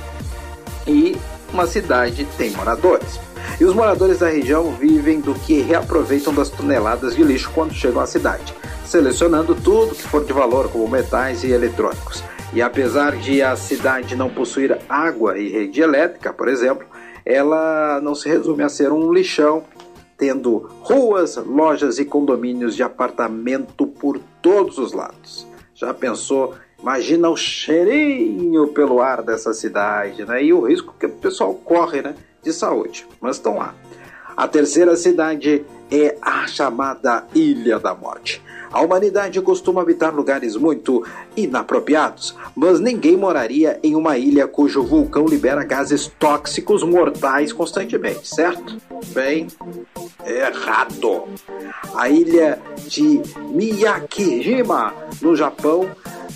E 0.88 1.18
uma 1.52 1.68
cidade 1.68 2.26
tem 2.38 2.52
moradores. 2.52 3.20
E 3.60 3.66
os 3.66 3.74
moradores 3.74 4.20
da 4.20 4.30
região 4.30 4.72
vivem 4.72 5.20
do 5.20 5.34
que 5.34 5.60
reaproveitam 5.60 6.34
das 6.34 6.50
toneladas 6.50 7.16
de 7.16 7.24
lixo 7.24 7.52
quando 7.54 7.74
chegam 7.74 8.02
à 8.02 8.06
cidade, 8.06 8.54
selecionando 8.86 9.54
tudo 9.54 9.96
que 9.96 10.04
for 10.04 10.24
de 10.24 10.32
valor, 10.32 10.70
como 10.70 10.88
metais 10.88 11.44
e 11.44 11.52
eletrônicos. 11.52 12.24
E 12.54 12.62
apesar 12.62 13.18
de 13.18 13.42
a 13.42 13.56
cidade 13.56 14.16
não 14.16 14.30
possuir 14.30 14.80
água 14.88 15.38
e 15.38 15.50
rede 15.50 15.82
elétrica, 15.82 16.32
por 16.32 16.48
exemplo, 16.48 16.88
ela 17.26 18.00
não 18.02 18.16
se 18.16 18.30
resume 18.30 18.64
a 18.64 18.70
ser 18.70 18.92
um 18.92 19.12
lixão 19.12 19.64
tendo 20.20 20.70
ruas, 20.82 21.38
lojas 21.38 21.98
e 21.98 22.06
condomínios 22.06 22.76
de 22.76 22.84
apartamento 22.84 23.88
por 23.88 24.20
todos 24.42 24.78
os 24.78 24.92
lados. 24.92 25.48
Já 25.74 25.94
pensou? 25.94 26.54
Imagina 26.78 27.30
o 27.30 27.38
cheirinho 27.38 28.68
pelo 28.68 29.02
ar 29.02 29.24
dessa 29.24 29.54
cidade, 29.54 30.26
né? 30.26 30.44
E 30.44 30.54
o 30.54 30.68
risco 30.68 30.94
que 31.00 31.06
o 31.06 31.10
pessoal 31.10 31.54
corre, 31.56 32.02
né? 32.02 32.16
De 32.44 32.52
saúde. 32.52 33.08
Mas 33.22 33.38
estão 33.38 33.58
lá. 33.58 33.74
A 34.36 34.48
terceira 34.48 34.96
cidade 34.96 35.66
é 35.90 36.18
a 36.22 36.46
chamada 36.48 37.26
Ilha 37.34 37.80
da 37.80 37.96
Morte. 37.96 38.42
A 38.72 38.82
humanidade 38.82 39.42
costuma 39.42 39.82
habitar 39.82 40.14
lugares 40.14 40.56
muito 40.56 41.04
inapropriados, 41.36 42.36
mas 42.56 42.80
ninguém 42.80 43.18
moraria 43.18 43.80
em 43.82 43.96
uma 43.96 44.18
ilha 44.18 44.48
cujo 44.48 44.84
vulcão 44.84 45.26
libera 45.26 45.64
gases 45.64 46.08
tóxicos 46.20 46.84
mortais 46.84 47.52
constantemente, 47.52 48.28
certo? 48.28 48.78
Bem, 49.08 49.48
errado. 50.26 51.24
A 51.96 52.10
ilha 52.10 52.62
de 52.88 53.22
Miyakijima, 53.52 54.94
no 55.22 55.36
Japão, 55.36 55.90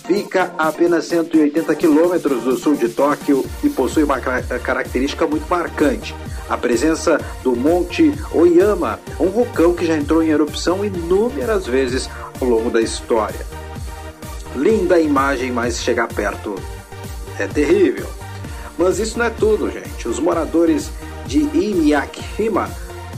fica 0.05 0.51
a 0.57 0.67
apenas 0.67 1.05
180 1.05 1.75
quilômetros 1.75 2.43
do 2.43 2.57
sul 2.57 2.75
de 2.75 2.89
Tóquio 2.89 3.45
e 3.63 3.69
possui 3.69 4.03
uma 4.03 4.19
característica 4.19 5.27
muito 5.27 5.47
marcante. 5.47 6.15
A 6.49 6.57
presença 6.57 7.19
do 7.41 7.55
Monte 7.55 8.13
Oyama, 8.31 8.99
um 9.19 9.29
vulcão 9.29 9.73
que 9.73 9.85
já 9.85 9.95
entrou 9.95 10.21
em 10.21 10.29
erupção 10.29 10.83
inúmeras 10.83 11.65
vezes 11.65 12.09
ao 12.39 12.47
longo 12.47 12.69
da 12.69 12.81
história. 12.81 13.45
Linda 14.55 14.99
imagem, 14.99 15.51
mas 15.51 15.81
chegar 15.81 16.07
perto 16.07 16.55
é 17.39 17.47
terrível. 17.47 18.07
Mas 18.77 18.99
isso 18.99 19.17
não 19.17 19.25
é 19.25 19.29
tudo, 19.29 19.71
gente. 19.71 20.07
Os 20.07 20.19
moradores 20.19 20.91
de 21.25 21.39
Inuyashima 21.39 22.69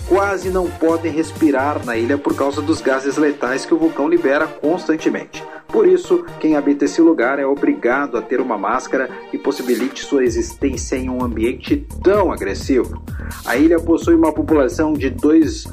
quase 0.08 0.50
não 0.50 0.70
podem 0.70 1.12
respirar 1.12 1.84
na 1.86 1.98
ilha 1.98 2.18
por 2.18 2.36
causa 2.36 2.62
dos 2.62 2.82
gases 2.82 3.18
letais 3.18 3.66
que 3.66 3.74
o 3.74 3.78
vulcão 3.78 4.08
libera 4.08 4.48
constantemente. 4.48 5.44
Por 5.68 5.88
isso, 5.88 6.26
quem 6.40 6.56
habita 6.56 6.86
esse 6.86 7.02
lugar 7.02 7.40
é 7.40 7.46
obrigado 7.46 8.18
a 8.18 8.22
ter 8.22 8.40
uma 8.40 8.58
máscara 8.58 9.10
que 9.30 9.38
possibilite 9.38 10.06
sua 10.06 10.24
existência 10.24 10.96
em 10.96 11.10
um 11.10 11.24
ambiente 11.24 11.86
tão 12.04 12.32
agressivo. 12.32 13.04
A 13.46 13.58
ilha 13.58 13.80
possui 13.80 14.16
uma 14.16 14.32
população 14.32 14.94
de 14.94 15.10
2 15.10 15.66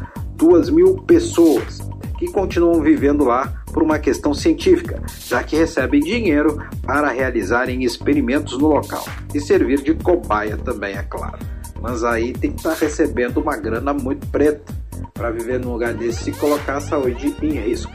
mil 0.70 0.96
pessoas 1.06 1.78
que 2.18 2.26
continuam 2.30 2.80
vivendo 2.80 3.24
lá 3.24 3.52
por 3.72 3.82
uma 3.82 3.98
questão 3.98 4.34
científica, 4.34 5.02
já 5.26 5.42
que 5.42 5.56
recebem 5.56 6.00
dinheiro 6.00 6.58
para 6.82 7.08
realizarem 7.10 7.84
experimentos 7.84 8.58
no 8.58 8.68
local 8.68 9.04
e 9.34 9.40
servir 9.40 9.82
de 9.82 9.94
cobaia 9.94 10.56
também, 10.56 10.96
é 10.96 11.02
claro. 11.02 11.38
Mas 11.82 12.04
aí 12.04 12.32
tem 12.32 12.52
que 12.52 12.58
estar 12.58 12.70
tá 12.70 12.76
recebendo 12.76 13.38
uma 13.38 13.56
grana 13.56 13.92
muito 13.92 14.26
preta 14.28 14.72
para 15.12 15.30
viver 15.30 15.58
num 15.58 15.72
lugar 15.72 15.92
desse 15.92 16.30
e 16.30 16.32
colocar 16.32 16.76
a 16.76 16.80
saúde 16.80 17.34
em 17.42 17.58
risco. 17.58 17.92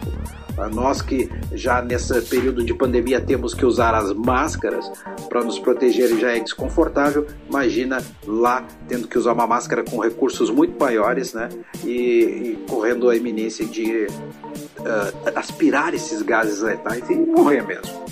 Nós 0.73 1.03
que 1.03 1.29
já 1.53 1.81
nesse 1.83 2.19
período 2.23 2.63
de 2.63 2.73
pandemia 2.73 3.21
temos 3.21 3.53
que 3.53 3.63
usar 3.63 3.93
as 3.93 4.11
máscaras 4.11 4.91
para 5.29 5.43
nos 5.43 5.59
proteger 5.59 6.11
e 6.11 6.19
já 6.19 6.35
é 6.35 6.39
desconfortável, 6.39 7.27
imagina 7.47 8.03
lá 8.25 8.65
tendo 8.87 9.07
que 9.07 9.17
usar 9.19 9.33
uma 9.33 9.45
máscara 9.45 9.83
com 9.83 9.99
recursos 9.99 10.49
muito 10.49 10.77
maiores, 10.79 11.33
né? 11.33 11.49
E, 11.85 11.91
e 11.91 12.65
correndo 12.67 13.07
a 13.07 13.15
iminência 13.15 13.65
de 13.65 14.07
uh, 14.07 15.31
aspirar 15.35 15.93
esses 15.93 16.23
gases 16.23 16.61
letais 16.61 17.07
e 17.07 17.15
morrer 17.15 17.61
mesmo. 17.61 18.05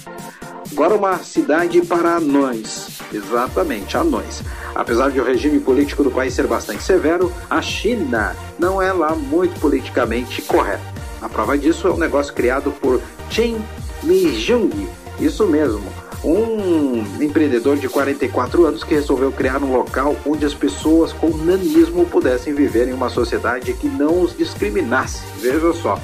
Agora 0.75 0.93
uma 0.93 1.19
cidade 1.19 1.79
para 1.83 2.17
anões, 2.17 2.89
exatamente, 3.13 3.95
anões. 3.95 4.43
Apesar 4.75 5.09
de 5.09 5.21
o 5.21 5.23
regime 5.23 5.57
político 5.57 6.03
do 6.03 6.11
país 6.11 6.33
ser 6.33 6.47
bastante 6.47 6.83
severo, 6.83 7.31
a 7.49 7.61
China 7.61 8.35
não 8.59 8.81
é 8.81 8.91
lá 8.91 9.15
muito 9.15 9.57
politicamente 9.61 10.41
correta. 10.41 10.83
A 11.21 11.29
prova 11.29 11.57
disso 11.57 11.87
é 11.87 11.91
um 11.91 11.97
negócio 11.97 12.33
criado 12.33 12.73
por 12.73 13.01
Chen 13.29 13.57
Mijung, 14.03 14.85
isso 15.17 15.47
mesmo, 15.47 15.85
um 16.21 17.23
empreendedor 17.23 17.77
de 17.77 17.87
44 17.87 18.65
anos 18.65 18.83
que 18.83 18.95
resolveu 18.95 19.31
criar 19.31 19.63
um 19.63 19.71
local 19.71 20.13
onde 20.25 20.45
as 20.45 20.53
pessoas 20.53 21.13
com 21.13 21.29
nanismo 21.29 22.05
pudessem 22.05 22.53
viver 22.53 22.89
em 22.89 22.93
uma 22.93 23.09
sociedade 23.09 23.71
que 23.75 23.87
não 23.87 24.23
os 24.23 24.35
discriminasse. 24.35 25.23
Veja 25.39 25.71
só. 25.71 25.97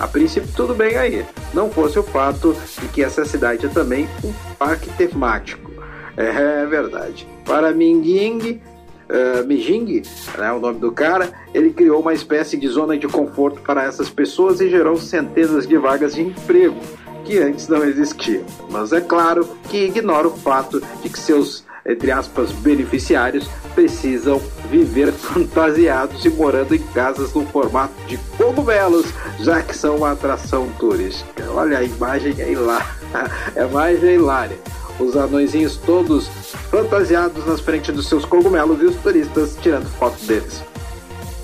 A 0.00 0.06
princípio, 0.06 0.48
tudo 0.54 0.74
bem 0.74 0.96
aí. 0.96 1.26
Não 1.52 1.70
fosse 1.70 1.98
o 1.98 2.02
fato 2.02 2.56
de 2.80 2.88
que 2.88 3.02
essa 3.02 3.24
cidade 3.24 3.66
é 3.66 3.68
também 3.68 4.08
um 4.24 4.32
parque 4.58 4.90
temático. 4.90 5.70
É, 6.16 6.62
é 6.62 6.66
verdade. 6.66 7.26
Para 7.44 7.72
Mingying, 7.72 8.60
uh, 9.08 9.46
Mijing, 9.46 10.02
né, 10.36 10.52
o 10.52 10.60
nome 10.60 10.78
do 10.78 10.92
cara, 10.92 11.30
ele 11.52 11.72
criou 11.72 12.00
uma 12.00 12.12
espécie 12.12 12.56
de 12.56 12.68
zona 12.68 12.96
de 12.96 13.08
conforto 13.08 13.60
para 13.60 13.84
essas 13.84 14.08
pessoas 14.08 14.60
e 14.60 14.68
gerou 14.68 14.96
centenas 14.96 15.66
de 15.66 15.76
vagas 15.76 16.14
de 16.14 16.22
emprego 16.22 16.76
que 17.24 17.38
antes 17.38 17.68
não 17.68 17.84
existiam. 17.84 18.44
Mas 18.70 18.92
é 18.92 19.00
claro 19.00 19.48
que 19.68 19.84
ignora 19.84 20.28
o 20.28 20.36
fato 20.36 20.80
de 21.02 21.08
que 21.08 21.18
seus 21.18 21.64
entre 21.88 22.10
aspas, 22.10 22.52
beneficiários 22.52 23.48
precisam 23.74 24.40
viver 24.70 25.10
fantasiados 25.12 26.24
e 26.24 26.30
morando 26.30 26.74
em 26.74 26.78
casas 26.78 27.32
no 27.32 27.46
formato 27.46 27.94
de 28.06 28.18
cogumelos, 28.36 29.06
já 29.40 29.62
que 29.62 29.76
são 29.76 29.96
uma 29.96 30.12
atração 30.12 30.68
turística. 30.78 31.50
Olha 31.50 31.78
a 31.78 31.84
imagem 31.84 32.34
é 32.38 32.52
hilária. 32.52 32.98
É 33.56 33.64
mais 33.64 34.02
hilária 34.02 34.58
os 35.00 35.16
anõezinhos 35.16 35.76
todos 35.76 36.28
fantasiados 36.70 37.46
nas 37.46 37.60
frentes 37.60 37.94
dos 37.94 38.08
seus 38.08 38.24
cogumelos 38.24 38.82
e 38.82 38.86
os 38.86 38.96
turistas 38.96 39.56
tirando 39.62 39.86
fotos 39.86 40.26
deles. 40.26 40.62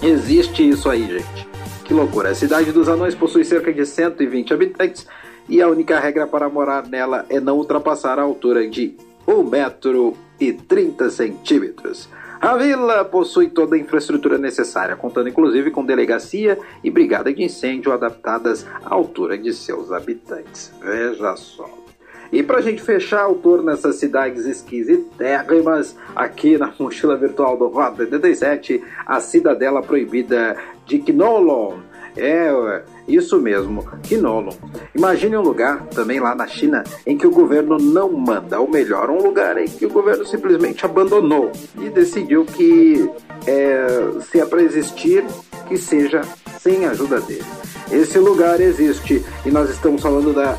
Existe 0.02 0.68
isso 0.68 0.90
aí, 0.90 1.06
gente. 1.06 1.48
Que 1.84 1.94
loucura. 1.94 2.30
A 2.30 2.34
cidade 2.34 2.72
dos 2.72 2.88
anões 2.88 3.14
possui 3.14 3.44
cerca 3.44 3.72
de 3.72 3.86
120 3.86 4.52
habitantes 4.52 5.06
e 5.48 5.62
a 5.62 5.68
única 5.68 5.98
regra 6.00 6.26
para 6.26 6.48
morar 6.48 6.86
nela 6.86 7.24
é 7.28 7.38
não 7.40 7.56
ultrapassar 7.56 8.18
a 8.18 8.22
altura 8.22 8.68
de 8.68 8.94
1 9.26 9.42
metro 9.44 10.14
e 10.38 10.52
30 10.52 11.10
centímetros. 11.10 12.08
A 12.40 12.56
vila 12.56 13.04
possui 13.04 13.48
toda 13.48 13.74
a 13.74 13.78
infraestrutura 13.78 14.36
necessária, 14.36 14.96
contando 14.96 15.28
inclusive 15.28 15.70
com 15.70 15.84
delegacia 15.84 16.58
e 16.82 16.90
brigada 16.90 17.32
de 17.32 17.42
incêndio 17.42 17.92
adaptadas 17.92 18.66
à 18.84 18.94
altura 18.94 19.38
de 19.38 19.52
seus 19.54 19.90
habitantes. 19.90 20.70
Veja 20.82 21.36
só. 21.36 21.84
E 22.30 22.42
para 22.42 22.58
a 22.58 22.60
gente 22.60 22.82
fechar 22.82 23.28
o 23.28 23.36
tour 23.36 23.62
nessas 23.62 23.96
cidades 23.96 24.44
esquisitérrimas, 24.44 25.96
aqui 26.14 26.58
na 26.58 26.72
mochila 26.78 27.16
virtual 27.16 27.56
do 27.56 27.68
Roda 27.68 28.02
87, 28.02 28.82
a 29.06 29.20
cidadela 29.20 29.82
proibida 29.82 30.56
de 30.84 30.98
Knolon. 30.98 31.78
É, 32.16 32.82
isso 33.06 33.38
mesmo, 33.38 33.86
Kinolon. 34.02 34.54
Imagine 34.94 35.36
um 35.36 35.42
lugar, 35.42 35.86
também 35.88 36.20
lá 36.20 36.34
na 36.34 36.46
China, 36.46 36.82
em 37.06 37.18
que 37.18 37.26
o 37.26 37.30
governo 37.30 37.76
não 37.78 38.10
manda, 38.12 38.58
ou 38.58 38.68
melhor, 38.68 39.10
um 39.10 39.22
lugar 39.22 39.58
em 39.58 39.66
que 39.66 39.84
o 39.84 39.90
governo 39.90 40.24
simplesmente 40.24 40.84
abandonou 40.84 41.52
e 41.80 41.90
decidiu 41.90 42.44
que 42.44 43.08
é, 43.46 43.86
se 44.30 44.40
é 44.40 44.46
para 44.46 44.62
existir, 44.62 45.24
que 45.68 45.76
seja 45.76 46.22
sem 46.58 46.86
a 46.86 46.90
ajuda 46.90 47.20
dele. 47.20 47.44
Esse 47.92 48.18
lugar 48.18 48.60
existe 48.60 49.24
e 49.44 49.50
nós 49.50 49.68
estamos 49.68 50.00
falando 50.00 50.32
da 50.32 50.56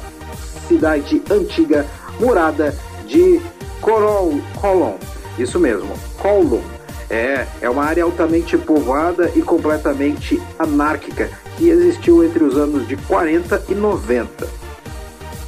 cidade 0.68 1.22
antiga 1.32 1.86
murada 2.20 2.76
de 3.08 3.42
Colon. 3.82 4.40
Colon. 4.62 4.96
Isso 5.38 5.60
mesmo, 5.60 5.92
Colon. 6.22 6.62
É, 7.10 7.46
é 7.62 7.70
uma 7.70 7.84
área 7.84 8.04
altamente 8.04 8.58
povoada 8.58 9.32
e 9.36 9.42
completamente 9.42 10.42
anárquica 10.58 11.30
que 11.58 11.70
existiu 11.70 12.24
entre 12.24 12.44
os 12.44 12.58
anos 12.58 12.88
de 12.88 12.98
40 12.98 13.66
e 13.70 13.76
90. 13.76 14.48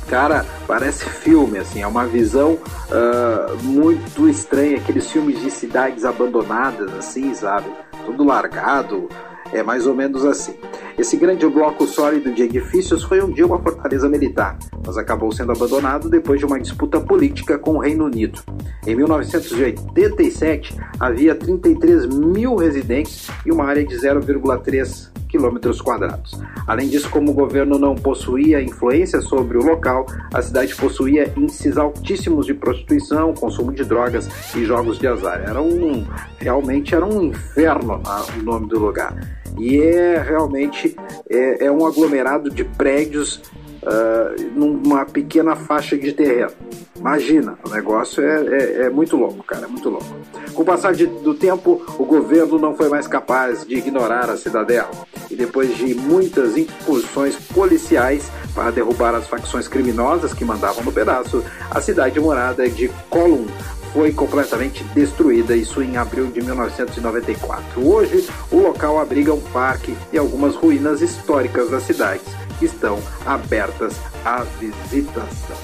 Cara, 0.07 0.45
parece 0.65 1.03
filme, 1.03 1.57
assim, 1.57 1.81
é 1.81 1.87
uma 1.87 2.05
visão 2.05 2.53
uh, 2.53 3.63
muito 3.63 4.27
estranha, 4.29 4.77
aqueles 4.77 5.11
filmes 5.11 5.41
de 5.41 5.51
cidades 5.51 6.05
abandonadas, 6.05 6.93
assim, 6.93 7.33
sabe? 7.33 7.69
Tudo 8.05 8.23
largado, 8.23 9.09
é 9.51 9.61
mais 9.61 9.85
ou 9.85 9.93
menos 9.93 10.25
assim. 10.25 10.55
Esse 10.97 11.15
grande 11.15 11.45
bloco 11.47 11.85
sólido 11.85 12.33
de 12.33 12.43
edifícios 12.43 13.03
foi 13.03 13.21
um 13.21 13.31
dia 13.31 13.45
uma 13.45 13.59
fortaleza 13.59 14.09
militar, 14.09 14.57
mas 14.85 14.97
acabou 14.97 15.31
sendo 15.31 15.51
abandonado 15.51 16.09
depois 16.09 16.39
de 16.39 16.45
uma 16.45 16.59
disputa 16.59 16.99
política 16.99 17.57
com 17.57 17.75
o 17.75 17.79
Reino 17.79 18.05
Unido. 18.05 18.41
Em 18.85 18.95
1987, 18.95 20.75
havia 20.99 21.35
33 21.35 22.07
mil 22.07 22.55
residentes 22.55 23.27
e 23.45 23.51
uma 23.51 23.65
área 23.65 23.85
de 23.85 23.95
0,3 23.95 25.09
quilômetros 25.27 25.81
quadrados. 25.81 26.39
Além 26.65 26.87
disso, 26.89 27.09
como 27.09 27.31
o 27.31 27.33
governo 27.33 27.77
não 27.77 27.95
possuía 27.95 28.61
influência 28.61 29.21
sobre 29.21 29.57
o 29.57 29.63
local, 29.63 30.05
a 30.33 30.41
cidade 30.41 30.75
possuía 30.75 31.31
índices 31.35 31.77
altíssimos 31.77 32.45
de 32.45 32.53
prostituição, 32.53 33.33
consumo 33.33 33.71
de 33.71 33.83
drogas 33.83 34.29
e 34.55 34.65
jogos 34.65 34.99
de 34.99 35.07
azar. 35.07 35.43
Era 35.47 35.61
um 35.61 36.05
realmente 36.37 36.95
era 36.95 37.05
um 37.05 37.21
inferno 37.21 37.99
tá? 37.99 38.25
o 38.37 38.43
nome 38.43 38.67
do 38.67 38.79
lugar. 38.79 39.15
E 39.57 39.79
é 39.79 40.21
realmente 40.21 40.95
é, 41.29 41.65
é 41.65 41.71
um 41.71 41.85
aglomerado 41.85 42.49
de 42.49 42.63
prédios 42.63 43.41
uh, 43.87 44.51
numa 44.53 45.05
pequena 45.05 45.55
faixa 45.55 45.97
de 45.97 46.11
terreno. 46.13 46.51
Imagina, 46.95 47.57
o 47.65 47.69
negócio 47.69 48.23
é, 48.23 48.47
é, 48.47 48.81
é, 48.83 48.89
muito 48.89 49.15
louco, 49.15 49.43
cara, 49.43 49.65
é 49.65 49.67
muito 49.67 49.89
louco. 49.89 50.05
Com 50.53 50.61
o 50.61 50.65
passar 50.65 50.93
de, 50.93 51.05
do 51.05 51.33
tempo, 51.33 51.81
o 51.97 52.05
governo 52.05 52.57
não 52.57 52.75
foi 52.75 52.89
mais 52.89 53.07
capaz 53.07 53.65
de 53.65 53.75
ignorar 53.75 54.29
a 54.29 54.37
cidadela. 54.37 54.89
Depois 55.37 55.77
de 55.77 55.93
muitas 55.93 56.57
incursões 56.57 57.35
policiais 57.35 58.31
para 58.55 58.71
derrubar 58.71 59.13
as 59.13 59.27
facções 59.27 59.67
criminosas 59.67 60.33
que 60.33 60.43
mandavam 60.43 60.83
no 60.83 60.91
pedaço, 60.91 61.43
a 61.69 61.79
cidade 61.79 62.19
morada 62.19 62.67
de 62.67 62.89
Colum 63.07 63.45
foi 63.93 64.11
completamente 64.11 64.83
destruída, 64.95 65.55
isso 65.55 65.81
em 65.81 65.95
abril 65.95 66.27
de 66.27 66.41
1994. 66.41 67.87
Hoje, 67.87 68.27
o 68.51 68.57
local 68.57 68.99
abriga 68.99 69.33
um 69.33 69.39
parque 69.39 69.95
e 70.11 70.17
algumas 70.17 70.55
ruínas 70.55 71.01
históricas 71.01 71.69
das 71.69 71.83
cidades 71.83 72.25
que 72.57 72.65
estão 72.65 72.99
abertas 73.25 73.93
à 74.25 74.43
visitação. 74.59 75.55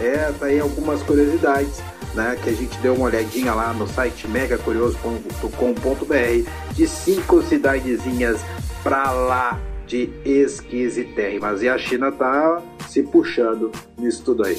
É, 0.00 0.32
tá 0.38 0.46
aí 0.46 0.60
algumas 0.60 1.02
curiosidades 1.02 1.82
né, 2.14 2.38
que 2.42 2.50
a 2.50 2.52
gente 2.52 2.78
deu 2.78 2.94
uma 2.94 3.06
olhadinha 3.06 3.52
lá 3.52 3.72
no 3.72 3.88
site 3.88 4.28
megacurioso.com.br 4.28 6.50
de 6.74 6.86
cinco 6.86 7.42
cidadezinhas 7.42 8.40
pra 8.86 9.10
lá 9.10 9.60
de 9.84 10.08
esquisitérrimas. 10.24 11.60
E 11.60 11.68
a 11.68 11.76
China 11.76 12.12
tá 12.12 12.62
se 12.88 13.02
puxando 13.02 13.72
nisso 13.98 14.22
tudo 14.24 14.46
aí. 14.46 14.56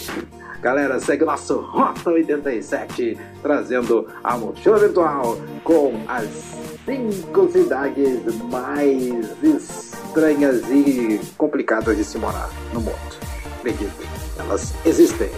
Galera, 0.61 0.99
segue 0.99 1.23
o 1.23 1.27
nosso 1.27 1.61
Rota 1.61 2.09
87, 2.09 3.17
trazendo 3.41 4.05
a 4.21 4.37
mochila 4.37 4.79
virtual 4.79 5.37
com 5.63 5.93
as 6.09 6.27
cinco 6.83 7.49
cidades 7.49 8.35
mais 8.51 9.01
estranhas 9.41 10.61
e 10.71 11.21
complicadas 11.37 11.95
de 11.95 12.03
se 12.03 12.17
morar 12.17 12.49
no 12.73 12.81
mundo. 12.81 12.97
Acreditem, 13.59 14.07
elas 14.37 14.73
existem. 14.85 15.29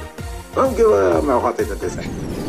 Vamos 0.55 0.75
que 0.75 0.83
vamos, 0.83 1.29
é 1.29 1.35
o 1.35 1.39
Rota 1.39 1.61
87. 1.61 2.48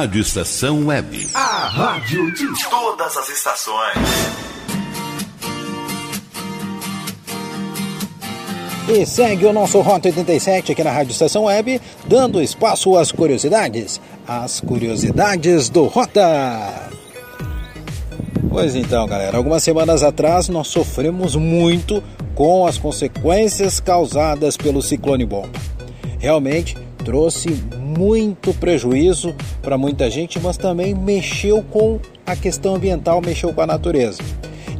Rádio 0.00 0.22
Estação 0.22 0.86
Web. 0.86 1.28
A 1.34 1.68
rádio 1.68 2.32
de 2.32 2.46
todas 2.70 3.18
as 3.18 3.28
estações. 3.28 3.98
E 8.88 9.04
segue 9.04 9.44
o 9.44 9.52
nosso 9.52 9.78
Rota 9.82 10.08
87 10.08 10.72
aqui 10.72 10.82
na 10.82 10.90
Rádio 10.90 11.12
Estação 11.12 11.44
Web, 11.44 11.82
dando 12.06 12.40
espaço 12.40 12.96
às 12.96 13.12
curiosidades. 13.12 14.00
As 14.26 14.60
curiosidades 14.60 15.68
do 15.68 15.84
Rota. 15.84 16.22
Pois 18.48 18.74
então, 18.74 19.06
galera, 19.06 19.36
algumas 19.36 19.62
semanas 19.62 20.02
atrás 20.02 20.48
nós 20.48 20.68
sofremos 20.68 21.36
muito 21.36 22.02
com 22.34 22.64
as 22.64 22.78
consequências 22.78 23.80
causadas 23.80 24.56
pelo 24.56 24.80
ciclone 24.80 25.26
bomba. 25.26 25.50
Realmente 26.18 26.74
trouxe 27.04 27.50
muito 27.98 28.54
prejuízo 28.54 29.34
para 29.62 29.76
muita 29.76 30.08
gente, 30.10 30.38
mas 30.38 30.56
também 30.56 30.94
mexeu 30.94 31.62
com 31.62 31.98
a 32.24 32.36
questão 32.36 32.76
ambiental, 32.76 33.20
mexeu 33.20 33.52
com 33.52 33.60
a 33.60 33.66
natureza. 33.66 34.22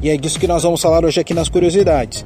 E 0.03 0.09
é 0.09 0.17
disso 0.17 0.39
que 0.39 0.47
nós 0.47 0.63
vamos 0.63 0.81
falar 0.81 1.05
hoje 1.05 1.21
aqui 1.21 1.35
nas 1.35 1.49
curiosidades. 1.49 2.25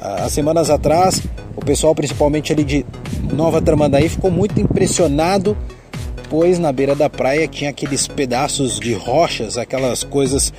Há 0.00 0.28
semanas 0.28 0.68
atrás, 0.68 1.22
o 1.56 1.64
pessoal, 1.64 1.94
principalmente 1.94 2.52
ali 2.52 2.62
de 2.62 2.86
Nova 3.32 3.60
Tramandaí 3.62 4.08
ficou 4.08 4.30
muito 4.30 4.60
impressionado, 4.60 5.56
pois 6.28 6.58
na 6.58 6.70
beira 6.70 6.94
da 6.94 7.08
praia 7.08 7.48
tinha 7.48 7.70
aqueles 7.70 8.06
pedaços 8.06 8.78
de 8.78 8.92
rochas, 8.92 9.56
aquelas 9.56 10.04
coisas 10.04 10.52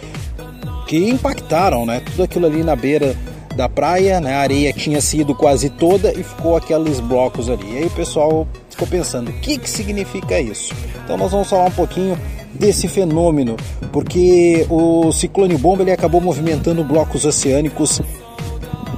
que 0.88 1.10
impactaram, 1.10 1.86
né? 1.86 2.02
Tudo 2.06 2.24
aquilo 2.24 2.48
ali 2.48 2.64
na 2.64 2.76
beira 2.76 3.16
da 3.56 3.70
praia, 3.70 4.20
né? 4.20 4.36
A 4.36 4.39
areia 4.39 4.74
tinha 4.74 4.99
sido 4.99 5.34
quase 5.34 5.70
toda 5.70 6.12
e 6.12 6.24
ficou 6.24 6.56
aqueles 6.56 6.99
blocos 6.99 7.49
ali. 7.49 7.74
E 7.74 7.78
aí 7.78 7.86
o 7.86 7.91
pessoal 7.91 8.47
ficou 8.70 8.88
pensando, 8.88 9.30
o 9.30 9.34
que, 9.34 9.58
que 9.58 9.70
significa 9.70 10.39
isso? 10.39 10.74
Então 11.03 11.18
nós 11.18 11.32
vamos 11.32 11.49
falar 11.49 11.66
um 11.66 11.72
pouquinho 11.72 12.20
desse 12.53 12.88
fenômeno, 12.88 13.56
porque 13.91 14.66
o 14.70 15.12
ciclone 15.12 15.58
bomba 15.58 15.84
ele 15.84 15.91
acabou 15.91 16.22
movimentando 16.22 16.84
blocos 16.84 17.26
oceânicos 17.26 18.01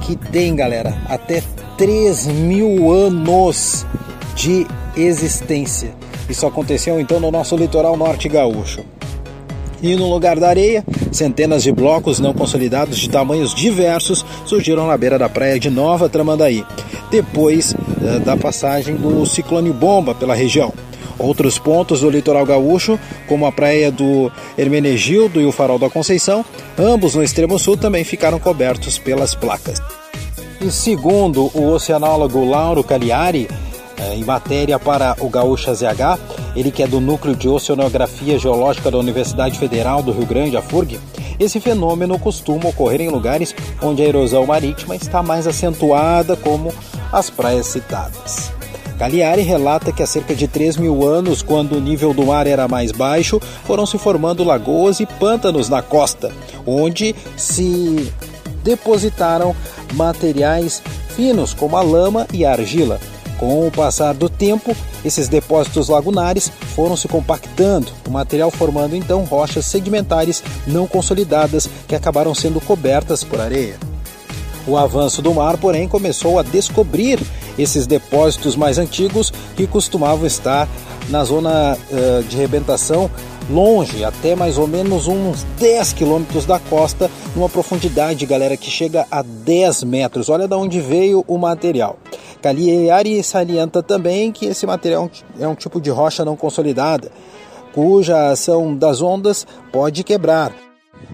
que 0.02 0.16
tem, 0.16 0.54
galera, 0.54 0.96
até 1.08 1.42
3 1.76 2.26
mil 2.26 2.90
anos 2.90 3.86
de 4.34 4.66
existência. 4.96 5.90
Isso 6.28 6.46
aconteceu 6.46 7.00
então 7.00 7.20
no 7.20 7.30
nosso 7.30 7.56
litoral 7.56 7.96
norte 7.96 8.28
gaúcho. 8.28 8.84
E 9.80 9.94
no 9.94 10.10
lugar 10.10 10.40
da 10.40 10.48
areia, 10.48 10.84
centenas 11.12 11.62
de 11.62 11.72
blocos 11.72 12.18
não 12.18 12.34
consolidados 12.34 12.98
de 12.98 13.08
tamanhos 13.08 13.54
diversos 13.54 14.24
surgiram 14.44 14.86
na 14.86 14.96
beira 14.96 15.18
da 15.18 15.28
praia 15.28 15.58
de 15.58 15.70
Nova 15.70 16.08
Tramandaí, 16.08 16.64
depois 17.10 17.72
uh, 17.72 18.20
da 18.20 18.36
passagem 18.36 18.96
do 18.96 19.24
ciclone 19.26 19.72
bomba 19.72 20.14
pela 20.14 20.34
região. 20.34 20.72
Outros 21.18 21.58
pontos 21.58 22.00
do 22.00 22.10
litoral 22.10 22.46
gaúcho, 22.46 22.98
como 23.26 23.44
a 23.44 23.50
praia 23.50 23.90
do 23.90 24.30
Hermenegildo 24.56 25.40
e 25.40 25.46
o 25.46 25.52
farol 25.52 25.78
da 25.78 25.90
Conceição, 25.90 26.44
ambos 26.78 27.16
no 27.16 27.24
extremo 27.24 27.58
sul 27.58 27.76
também 27.76 28.04
ficaram 28.04 28.38
cobertos 28.38 28.98
pelas 28.98 29.34
placas. 29.34 29.80
E 30.60 30.70
segundo 30.70 31.50
o 31.54 31.72
oceanólogo 31.72 32.44
Lauro 32.44 32.84
Cagliari, 32.84 33.48
eh, 33.50 33.77
em 34.14 34.24
matéria 34.24 34.78
para 34.78 35.16
o 35.20 35.28
Gaúcha 35.28 35.74
ZH, 35.74 36.18
ele 36.54 36.70
que 36.70 36.82
é 36.82 36.86
do 36.86 37.00
Núcleo 37.00 37.34
de 37.34 37.48
Oceanografia 37.48 38.38
Geológica 38.38 38.90
da 38.90 38.98
Universidade 38.98 39.58
Federal 39.58 40.02
do 40.02 40.12
Rio 40.12 40.26
Grande, 40.26 40.56
a 40.56 40.62
FURG, 40.62 40.98
esse 41.38 41.60
fenômeno 41.60 42.18
costuma 42.18 42.68
ocorrer 42.68 43.00
em 43.00 43.08
lugares 43.08 43.54
onde 43.80 44.02
a 44.02 44.06
erosão 44.06 44.44
marítima 44.46 44.96
está 44.96 45.22
mais 45.22 45.46
acentuada, 45.46 46.36
como 46.36 46.72
as 47.12 47.30
praias 47.30 47.66
citadas. 47.66 48.52
Cagliari 48.98 49.42
relata 49.42 49.92
que 49.92 50.02
há 50.02 50.06
cerca 50.06 50.34
de 50.34 50.48
3 50.48 50.76
mil 50.76 51.06
anos, 51.06 51.40
quando 51.40 51.76
o 51.76 51.80
nível 51.80 52.12
do 52.12 52.26
mar 52.26 52.48
era 52.48 52.66
mais 52.66 52.90
baixo, 52.90 53.40
foram 53.64 53.86
se 53.86 53.96
formando 53.96 54.42
lagoas 54.42 54.98
e 54.98 55.06
pântanos 55.06 55.68
na 55.68 55.80
costa, 55.80 56.32
onde 56.66 57.14
se 57.36 58.12
depositaram 58.64 59.54
materiais 59.94 60.82
finos 61.14 61.54
como 61.54 61.76
a 61.76 61.82
lama 61.82 62.26
e 62.32 62.44
a 62.44 62.50
argila. 62.50 62.98
Com 63.38 63.66
o 63.66 63.70
passar 63.70 64.14
do 64.14 64.28
tempo, 64.28 64.76
esses 65.04 65.28
depósitos 65.28 65.88
lagunares 65.88 66.50
foram 66.74 66.96
se 66.96 67.06
compactando, 67.06 67.92
o 68.06 68.10
material 68.10 68.50
formando 68.50 68.96
então 68.96 69.22
rochas 69.24 69.64
sedimentares 69.66 70.42
não 70.66 70.88
consolidadas 70.88 71.70
que 71.86 71.94
acabaram 71.94 72.34
sendo 72.34 72.60
cobertas 72.60 73.22
por 73.22 73.40
areia. 73.40 73.76
O 74.66 74.76
avanço 74.76 75.22
do 75.22 75.32
mar, 75.32 75.56
porém, 75.56 75.88
começou 75.88 76.38
a 76.38 76.42
descobrir 76.42 77.20
esses 77.56 77.86
depósitos 77.86 78.54
mais 78.54 78.76
antigos 78.76 79.32
que 79.56 79.66
costumavam 79.66 80.26
estar 80.26 80.68
na 81.08 81.24
zona 81.24 81.76
uh, 81.90 82.22
de 82.24 82.36
rebentação 82.36 83.10
longe, 83.48 84.04
até 84.04 84.34
mais 84.34 84.58
ou 84.58 84.66
menos 84.66 85.06
uns 85.06 85.44
10 85.58 85.94
quilômetros 85.94 86.44
da 86.44 86.58
costa, 86.58 87.10
numa 87.34 87.48
profundidade, 87.48 88.26
galera, 88.26 88.56
que 88.56 88.70
chega 88.70 89.06
a 89.10 89.22
10 89.22 89.84
metros. 89.84 90.28
Olha 90.28 90.46
de 90.46 90.54
onde 90.54 90.80
veio 90.80 91.24
o 91.26 91.38
material. 91.38 91.98
Cagliari 92.40 93.22
salienta 93.22 93.82
também 93.82 94.32
que 94.32 94.46
esse 94.46 94.66
material 94.66 95.10
é 95.38 95.46
um 95.46 95.54
tipo 95.54 95.80
de 95.80 95.90
rocha 95.90 96.24
não 96.24 96.36
consolidada, 96.36 97.10
cuja 97.72 98.30
ação 98.30 98.74
das 98.74 99.02
ondas 99.02 99.46
pode 99.72 100.02
quebrar. 100.04 100.52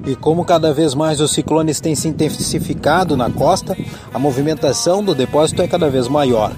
E 0.06 0.16
como 0.16 0.44
cada 0.44 0.72
vez 0.72 0.94
mais 0.94 1.20
os 1.20 1.32
ciclones 1.32 1.80
têm 1.80 1.94
se 1.94 2.08
intensificado 2.08 3.16
na 3.16 3.30
costa, 3.30 3.76
a 4.12 4.18
movimentação 4.18 5.02
do 5.02 5.14
depósito 5.14 5.62
é 5.62 5.68
cada 5.68 5.88
vez 5.88 6.08
maior. 6.08 6.52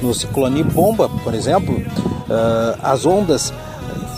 No 0.00 0.12
ciclone 0.12 0.62
Bomba, 0.64 1.08
por 1.22 1.34
exemplo, 1.34 1.74
uh, 1.76 2.78
as 2.82 3.06
ondas 3.06 3.52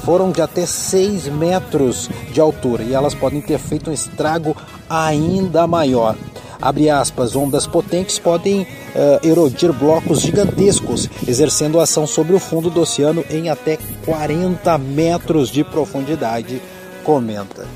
foram 0.05 0.30
de 0.30 0.42
até 0.42 0.66
6 0.66 1.28
metros 1.28 2.11
de 2.30 2.40
altura 2.40 2.82
e 2.82 2.92
elas 2.92 3.14
podem 3.14 3.40
ter 3.40 3.59
feito 3.59 3.90
um 3.90 3.92
estrago 3.92 4.57
ainda 4.88 5.66
maior. 5.66 6.14
Abre 6.61 6.90
aspas, 6.90 7.36
ondas 7.36 7.66
potentes 7.66 8.18
podem 8.18 8.62
uh, 8.62 9.26
erodir 9.26 9.72
blocos 9.72 10.20
gigantescos, 10.20 11.09
exercendo 11.26 11.80
ação 11.80 12.07
sobre 12.07 12.34
o 12.34 12.38
fundo 12.38 12.70
do 12.70 12.80
oceano 12.80 13.24
em 13.30 13.48
até 13.48 13.78
40 14.05 14.76
metros 14.78 15.50
de 15.50 15.64
profundidade, 15.64 16.61
comenta. 17.02 17.66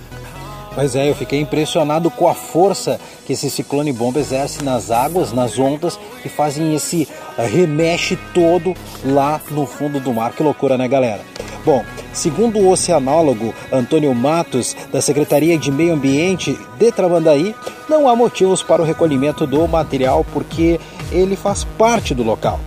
Pois 0.75 0.95
é, 0.95 1.11
eu 1.11 1.15
fiquei 1.15 1.41
impressionado 1.41 2.09
com 2.09 2.29
a 2.29 2.35
força 2.35 3.01
que 3.27 3.33
esse 3.33 3.51
ciclone 3.51 3.93
bomba 3.93 4.21
exerce 4.21 4.63
nas 4.63 4.93
águas, 4.93 5.33
nas 5.33 5.59
ondas, 5.59 5.99
que 6.23 6.29
fazem 6.29 6.73
esse 6.75 7.09
remexe 7.37 8.17
todo 8.33 8.75
lá 9.05 9.41
no 9.51 9.67
fundo 9.67 9.99
do 9.99 10.13
mar. 10.13 10.33
Que 10.33 10.43
loucura, 10.43 10.79
né, 10.79 10.87
galera? 10.87 11.21
Bom, 11.69 11.85
segundo 12.15 12.59
o 12.61 12.71
oceanólogo 12.71 13.53
Antônio 13.71 14.15
Matos, 14.15 14.75
da 14.91 15.03
Secretaria 15.03 15.59
de 15.59 15.71
Meio 15.71 15.93
Ambiente 15.93 16.59
de 16.79 16.91
Tramandaí, 16.91 17.55
não 17.87 18.09
há 18.09 18.17
motivos 18.17 18.63
para 18.63 18.81
o 18.81 18.87
recolhimento 18.87 19.47
do 19.47 19.69
material 19.69 20.25
porque 20.33 20.81
ele 21.13 21.37
faz 21.37 21.65
parte 21.65 22.15
do 22.15 22.23
local 22.23 22.59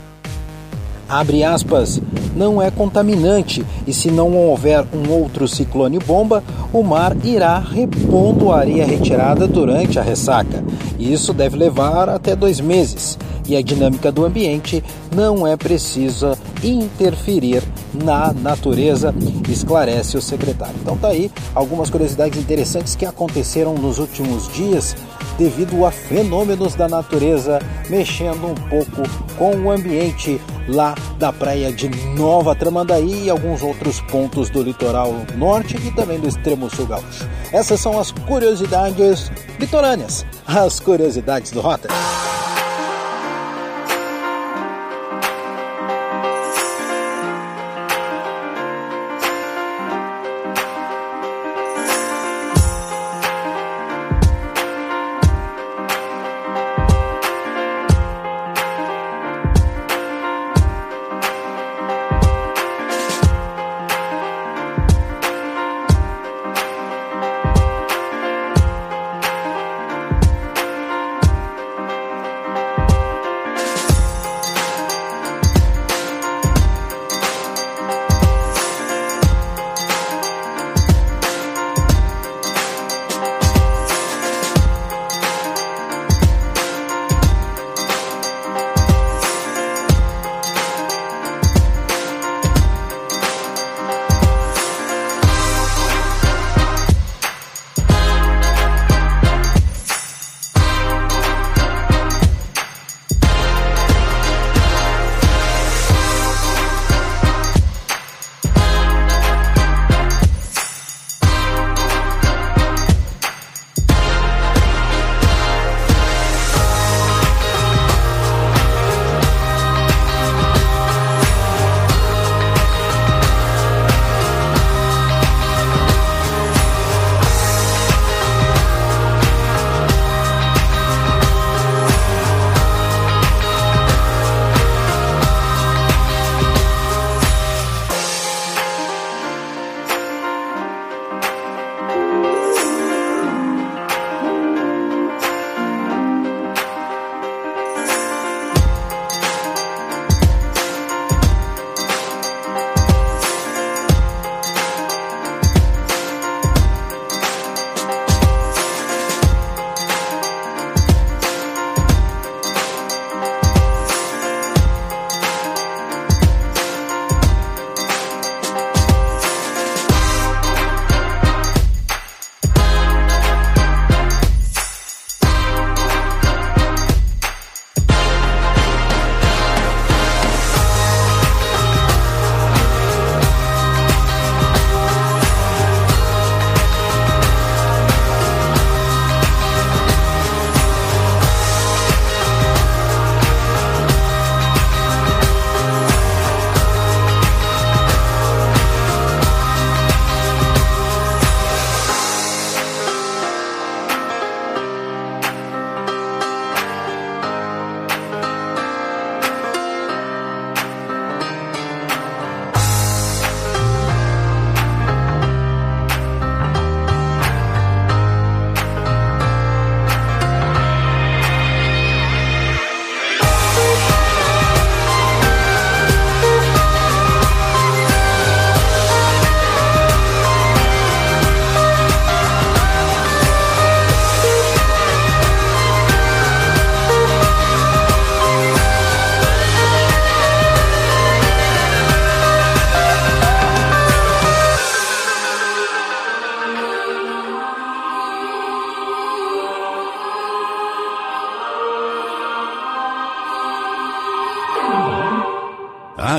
abre 1.11 1.43
aspas, 1.43 2.01
não 2.33 2.61
é 2.61 2.71
contaminante 2.71 3.65
e 3.85 3.91
se 3.91 4.09
não 4.09 4.33
houver 4.33 4.85
um 4.93 5.11
outro 5.11 5.45
ciclone 5.45 5.99
bomba, 5.99 6.41
o 6.71 6.81
mar 6.81 7.13
irá 7.25 7.59
repondo 7.59 8.49
a 8.49 8.59
areia 8.59 8.85
retirada 8.85 9.45
durante 9.45 9.99
a 9.99 10.01
ressaca. 10.01 10.63
Isso 10.97 11.33
deve 11.33 11.57
levar 11.57 12.07
até 12.07 12.33
dois 12.33 12.61
meses 12.61 13.19
e 13.45 13.57
a 13.57 13.61
dinâmica 13.61 14.09
do 14.09 14.25
ambiente 14.25 14.81
não 15.13 15.45
é 15.45 15.57
precisa 15.57 16.37
interferir 16.63 17.61
na 17.93 18.33
natureza, 18.33 19.13
esclarece 19.49 20.17
o 20.17 20.21
secretário. 20.21 20.75
Então 20.81 20.97
tá 20.97 21.09
aí 21.09 21.31
algumas 21.53 21.89
curiosidades 21.89 22.39
interessantes 22.39 22.95
que 22.95 23.05
aconteceram 23.05 23.73
nos 23.75 23.99
últimos 23.99 24.51
dias 24.53 24.95
devido 25.37 25.85
a 25.85 25.91
fenômenos 25.91 26.75
da 26.75 26.87
natureza 26.87 27.59
mexendo 27.89 28.47
um 28.47 28.55
pouco 28.69 29.01
com 29.37 29.55
o 29.55 29.71
ambiente 29.71 30.39
lá 30.67 30.95
da 31.17 31.33
praia 31.33 31.71
de 31.71 31.89
Nova 32.15 32.55
Tramandaí 32.55 33.25
e 33.25 33.29
alguns 33.29 33.61
outros 33.63 33.99
pontos 34.01 34.49
do 34.49 34.61
litoral 34.61 35.13
norte 35.35 35.75
e 35.77 35.91
também 35.91 36.19
do 36.19 36.27
extremo 36.27 36.69
sul 36.69 36.85
gaúcho. 36.85 37.27
Essas 37.51 37.79
são 37.79 37.99
as 37.99 38.11
curiosidades 38.11 39.31
litorâneas, 39.59 40.25
as 40.45 40.79
curiosidades 40.79 41.51
do 41.51 41.59
Rota. 41.61 41.89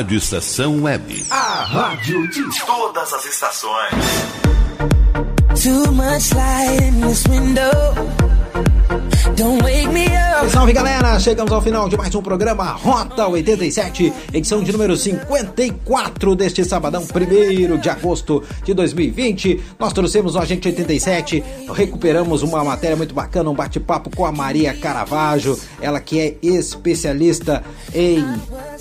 Rádio 0.02 0.18
Estação 0.18 0.82
Web. 0.82 1.26
A 1.30 1.62
rádio 1.62 2.26
de 2.28 2.42
todas 2.66 3.12
as 3.12 3.24
estações. 3.24 3.94
Too 5.62 5.92
much 5.92 6.34
light 6.34 6.82
in 6.82 7.00
this 7.02 7.24
window. 7.28 7.70
Don't 9.36 9.62
wake 9.62 9.86
me 9.90 10.06
up. 10.06 10.21
Salve 10.50 10.72
galera, 10.72 11.18
chegamos 11.20 11.52
ao 11.52 11.62
final 11.62 11.88
de 11.88 11.96
mais 11.96 12.14
um 12.14 12.20
programa 12.20 12.64
Rota 12.72 13.28
87, 13.28 14.12
edição 14.34 14.62
de 14.62 14.72
número 14.72 14.96
54 14.96 16.34
deste 16.34 16.64
sabadão, 16.64 17.02
1 17.02 17.78
de 17.78 17.88
agosto 17.88 18.42
de 18.64 18.74
2020. 18.74 19.62
Nós 19.78 19.92
trouxemos 19.92 20.34
o 20.34 20.38
Agente 20.38 20.68
87, 20.68 21.44
recuperamos 21.72 22.42
uma 22.42 22.62
matéria 22.64 22.96
muito 22.96 23.14
bacana, 23.14 23.50
um 23.50 23.54
bate-papo 23.54 24.14
com 24.14 24.26
a 24.26 24.32
Maria 24.32 24.74
Caravaggio, 24.74 25.58
ela 25.80 26.00
que 26.00 26.20
é 26.20 26.36
especialista 26.42 27.62
em 27.94 28.24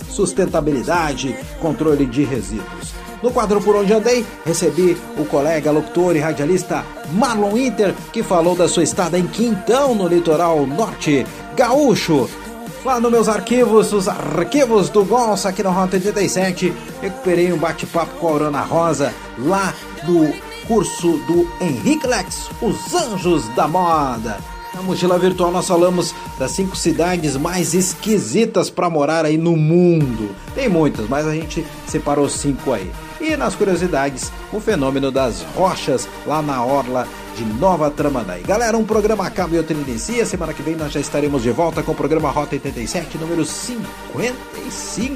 sustentabilidade, 0.09 1.35
controle 1.61 2.05
de 2.05 2.23
resíduos. 2.23 3.01
No 3.21 3.29
quadro 3.29 3.61
Por 3.61 3.75
Onde 3.75 3.93
Andei, 3.93 4.25
recebi 4.43 4.97
o 5.15 5.25
colega, 5.25 5.69
locutor 5.69 6.15
e 6.15 6.19
radialista 6.19 6.83
Marlon 7.13 7.55
Inter, 7.55 7.93
que 8.11 8.23
falou 8.23 8.55
da 8.55 8.67
sua 8.67 8.81
estada 8.81 9.17
em 9.17 9.27
Quintão, 9.27 9.93
no 9.93 10.07
litoral 10.07 10.65
norte 10.65 11.23
gaúcho. 11.55 12.29
Lá 12.83 12.99
nos 12.99 13.11
meus 13.11 13.29
arquivos, 13.29 13.93
os 13.93 14.07
arquivos 14.07 14.89
do 14.89 15.05
Gonça 15.05 15.49
aqui 15.49 15.61
no 15.61 15.69
Rota 15.69 15.97
87, 15.97 16.73
recuperei 17.01 17.53
um 17.53 17.57
bate-papo 17.57 18.15
com 18.15 18.27
a 18.27 18.31
Aurana 18.31 18.61
Rosa, 18.61 19.13
lá 19.37 19.73
do 20.03 20.33
curso 20.67 21.17
do 21.27 21.47
Henrique 21.59 22.07
Lex, 22.07 22.49
Os 22.61 22.93
Anjos 22.95 23.47
da 23.55 23.67
Moda. 23.67 24.39
Na 24.73 24.81
mochila 24.81 25.19
virtual 25.19 25.51
nós 25.51 25.67
falamos 25.67 26.15
das 26.39 26.51
cinco 26.51 26.75
cidades 26.75 27.35
mais 27.35 27.73
esquisitas 27.73 28.69
para 28.69 28.89
morar 28.89 29.25
aí 29.25 29.37
no 29.37 29.55
mundo. 29.55 30.33
Tem 30.55 30.69
muitas, 30.69 31.09
mas 31.09 31.27
a 31.27 31.33
gente 31.33 31.65
separou 31.85 32.29
cinco 32.29 32.71
aí. 32.71 32.89
E 33.19 33.35
nas 33.35 33.53
curiosidades, 33.53 34.31
o 34.51 34.59
fenômeno 34.59 35.11
das 35.11 35.43
rochas 35.55 36.07
lá 36.25 36.41
na 36.41 36.63
orla 36.63 37.05
de 37.35 37.45
Nova 37.45 37.89
Tramandaí. 37.89 38.43
Galera, 38.43 38.77
um 38.77 38.83
programa 38.83 39.25
acaba 39.25 39.55
e 39.55 39.57
outro 39.57 39.79
inicia. 39.79 40.25
Semana 40.25 40.53
que 40.53 40.61
vem 40.61 40.75
nós 40.75 40.91
já 40.91 40.99
estaremos 40.99 41.41
de 41.43 41.51
volta 41.51 41.81
com 41.83 41.91
o 41.91 41.95
programa 41.95 42.29
Rota 42.29 42.55
87, 42.55 43.17
número 43.17 43.45
55. 43.45 45.15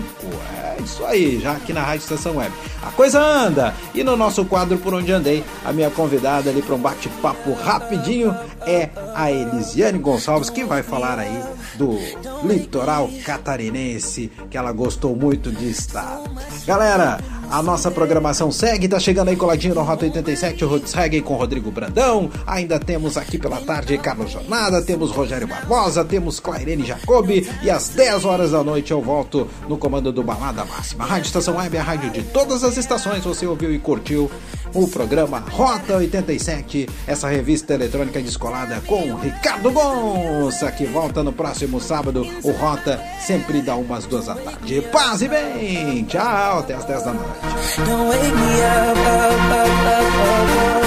É 0.58 0.78
isso 0.84 1.06
aí, 1.06 1.40
já 1.40 1.54
aqui 1.54 1.74
na 1.74 1.82
Rádio 1.82 2.04
Estação 2.04 2.38
Web. 2.38 2.54
A 2.82 2.92
coisa 2.92 3.20
anda! 3.20 3.74
E 3.94 4.04
no 4.04 4.16
nosso 4.16 4.46
quadro 4.46 4.78
Por 4.78 4.94
Onde 4.94 5.12
Andei, 5.12 5.44
a 5.64 5.72
minha 5.72 5.90
convidada 5.90 6.50
ali 6.50 6.62
para 6.62 6.76
um 6.76 6.80
bate-papo 6.80 7.54
rapidinho 7.54 8.36
é 8.62 8.90
a 9.14 9.32
Elisiane 9.32 10.00
Gonçalves, 10.00 10.50
que 10.50 10.64
vai 10.64 10.84
falar 10.84 11.20
aí 11.20 11.44
do 11.76 11.98
litoral 12.44 13.10
catarinense, 13.24 14.32
que 14.50 14.58
ela 14.58 14.72
gostou 14.72 15.16
muito 15.16 15.52
de 15.52 15.70
estar. 15.70 16.22
Galera, 16.66 17.20
a 17.50 17.62
nossa 17.62 17.92
programação 17.92 18.52
segue, 18.52 18.88
tá 18.88 19.00
chegando 19.00 19.30
aí 19.30 19.36
coladinho 19.36 19.76
no 19.76 19.84
Rota 19.84 20.06
87, 20.06 20.66
o 20.66 20.68
Roots 20.68 20.94
Reggae 20.94 21.22
com 21.22 21.36
Rodrigo 21.36 21.72
Brandão. 21.72 22.30
Ainda 22.46 22.80
temos 22.80 23.18
aqui 23.18 23.38
pela 23.38 23.58
tarde 23.58 23.98
Carlos 23.98 24.32
Jornada, 24.32 24.82
temos 24.82 25.12
Rogério 25.12 25.48
Barbosa, 25.48 26.04
temos 26.04 26.40
Clairene 26.40 26.86
Jacobi 26.86 27.50
e 27.64 27.70
às 27.70 27.90
10 27.90 28.26
horas 28.26 28.52
da 28.52 28.64
noite 28.64 28.92
eu 28.92 29.02
volto 29.02 29.48
no 29.68 29.78
comando 29.78 30.12
do 30.12 30.24
Balada 30.24 30.66
Máxima. 30.66 31.04
A 31.04 31.08
Rádio 31.08 31.28
Estação 31.28 31.58
Web 31.58 31.78
é 31.78 31.80
a 31.80 31.84
rádio 31.84 32.10
de 32.10 32.24
todas 32.24 32.64
as 32.64 32.78
estações. 32.78 33.24
Você 33.24 33.46
ouviu 33.46 33.74
e 33.74 33.80
curtiu 33.80 34.30
o 34.74 34.88
programa 34.88 35.40
Rota 35.40 35.96
87, 35.96 36.88
essa 37.08 37.30
revista 37.30 37.74
eletrônica 37.74 38.22
descolada 38.22 38.82
com 38.86 39.16
Ricardo 39.16 39.72
Gonça, 39.72 40.72
que 40.72 40.86
volta 40.86 41.24
no 41.24 41.32
próximo 41.32 41.80
sábado. 41.80 42.28
O 42.44 42.52
Rota 42.52 43.02
sempre 43.20 43.62
dá 43.62 43.76
umas 43.76 44.06
duas 44.06 44.26
da 44.26 44.36
tarde. 44.36 44.82
Paz 44.92 45.22
e 45.22 45.30
bem! 45.30 46.04
Tchau, 46.04 46.60
até 46.60 46.74
as 46.74 46.86
10 46.86 47.04
da 47.04 47.14
noite. 47.14 47.35
Now 47.42 48.10
wake 48.10 48.34
me 48.34 48.62
up, 48.62 48.98
up, 48.98 49.52
up, 49.52 49.86
up, 49.92 50.18
up, 50.26 50.50
up. 50.62 50.86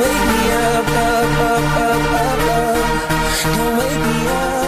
Wake 0.00 0.24
me 0.30 0.40
up, 0.52 0.86
wake 3.78 4.00
me 4.06 4.28
up. 4.28 4.61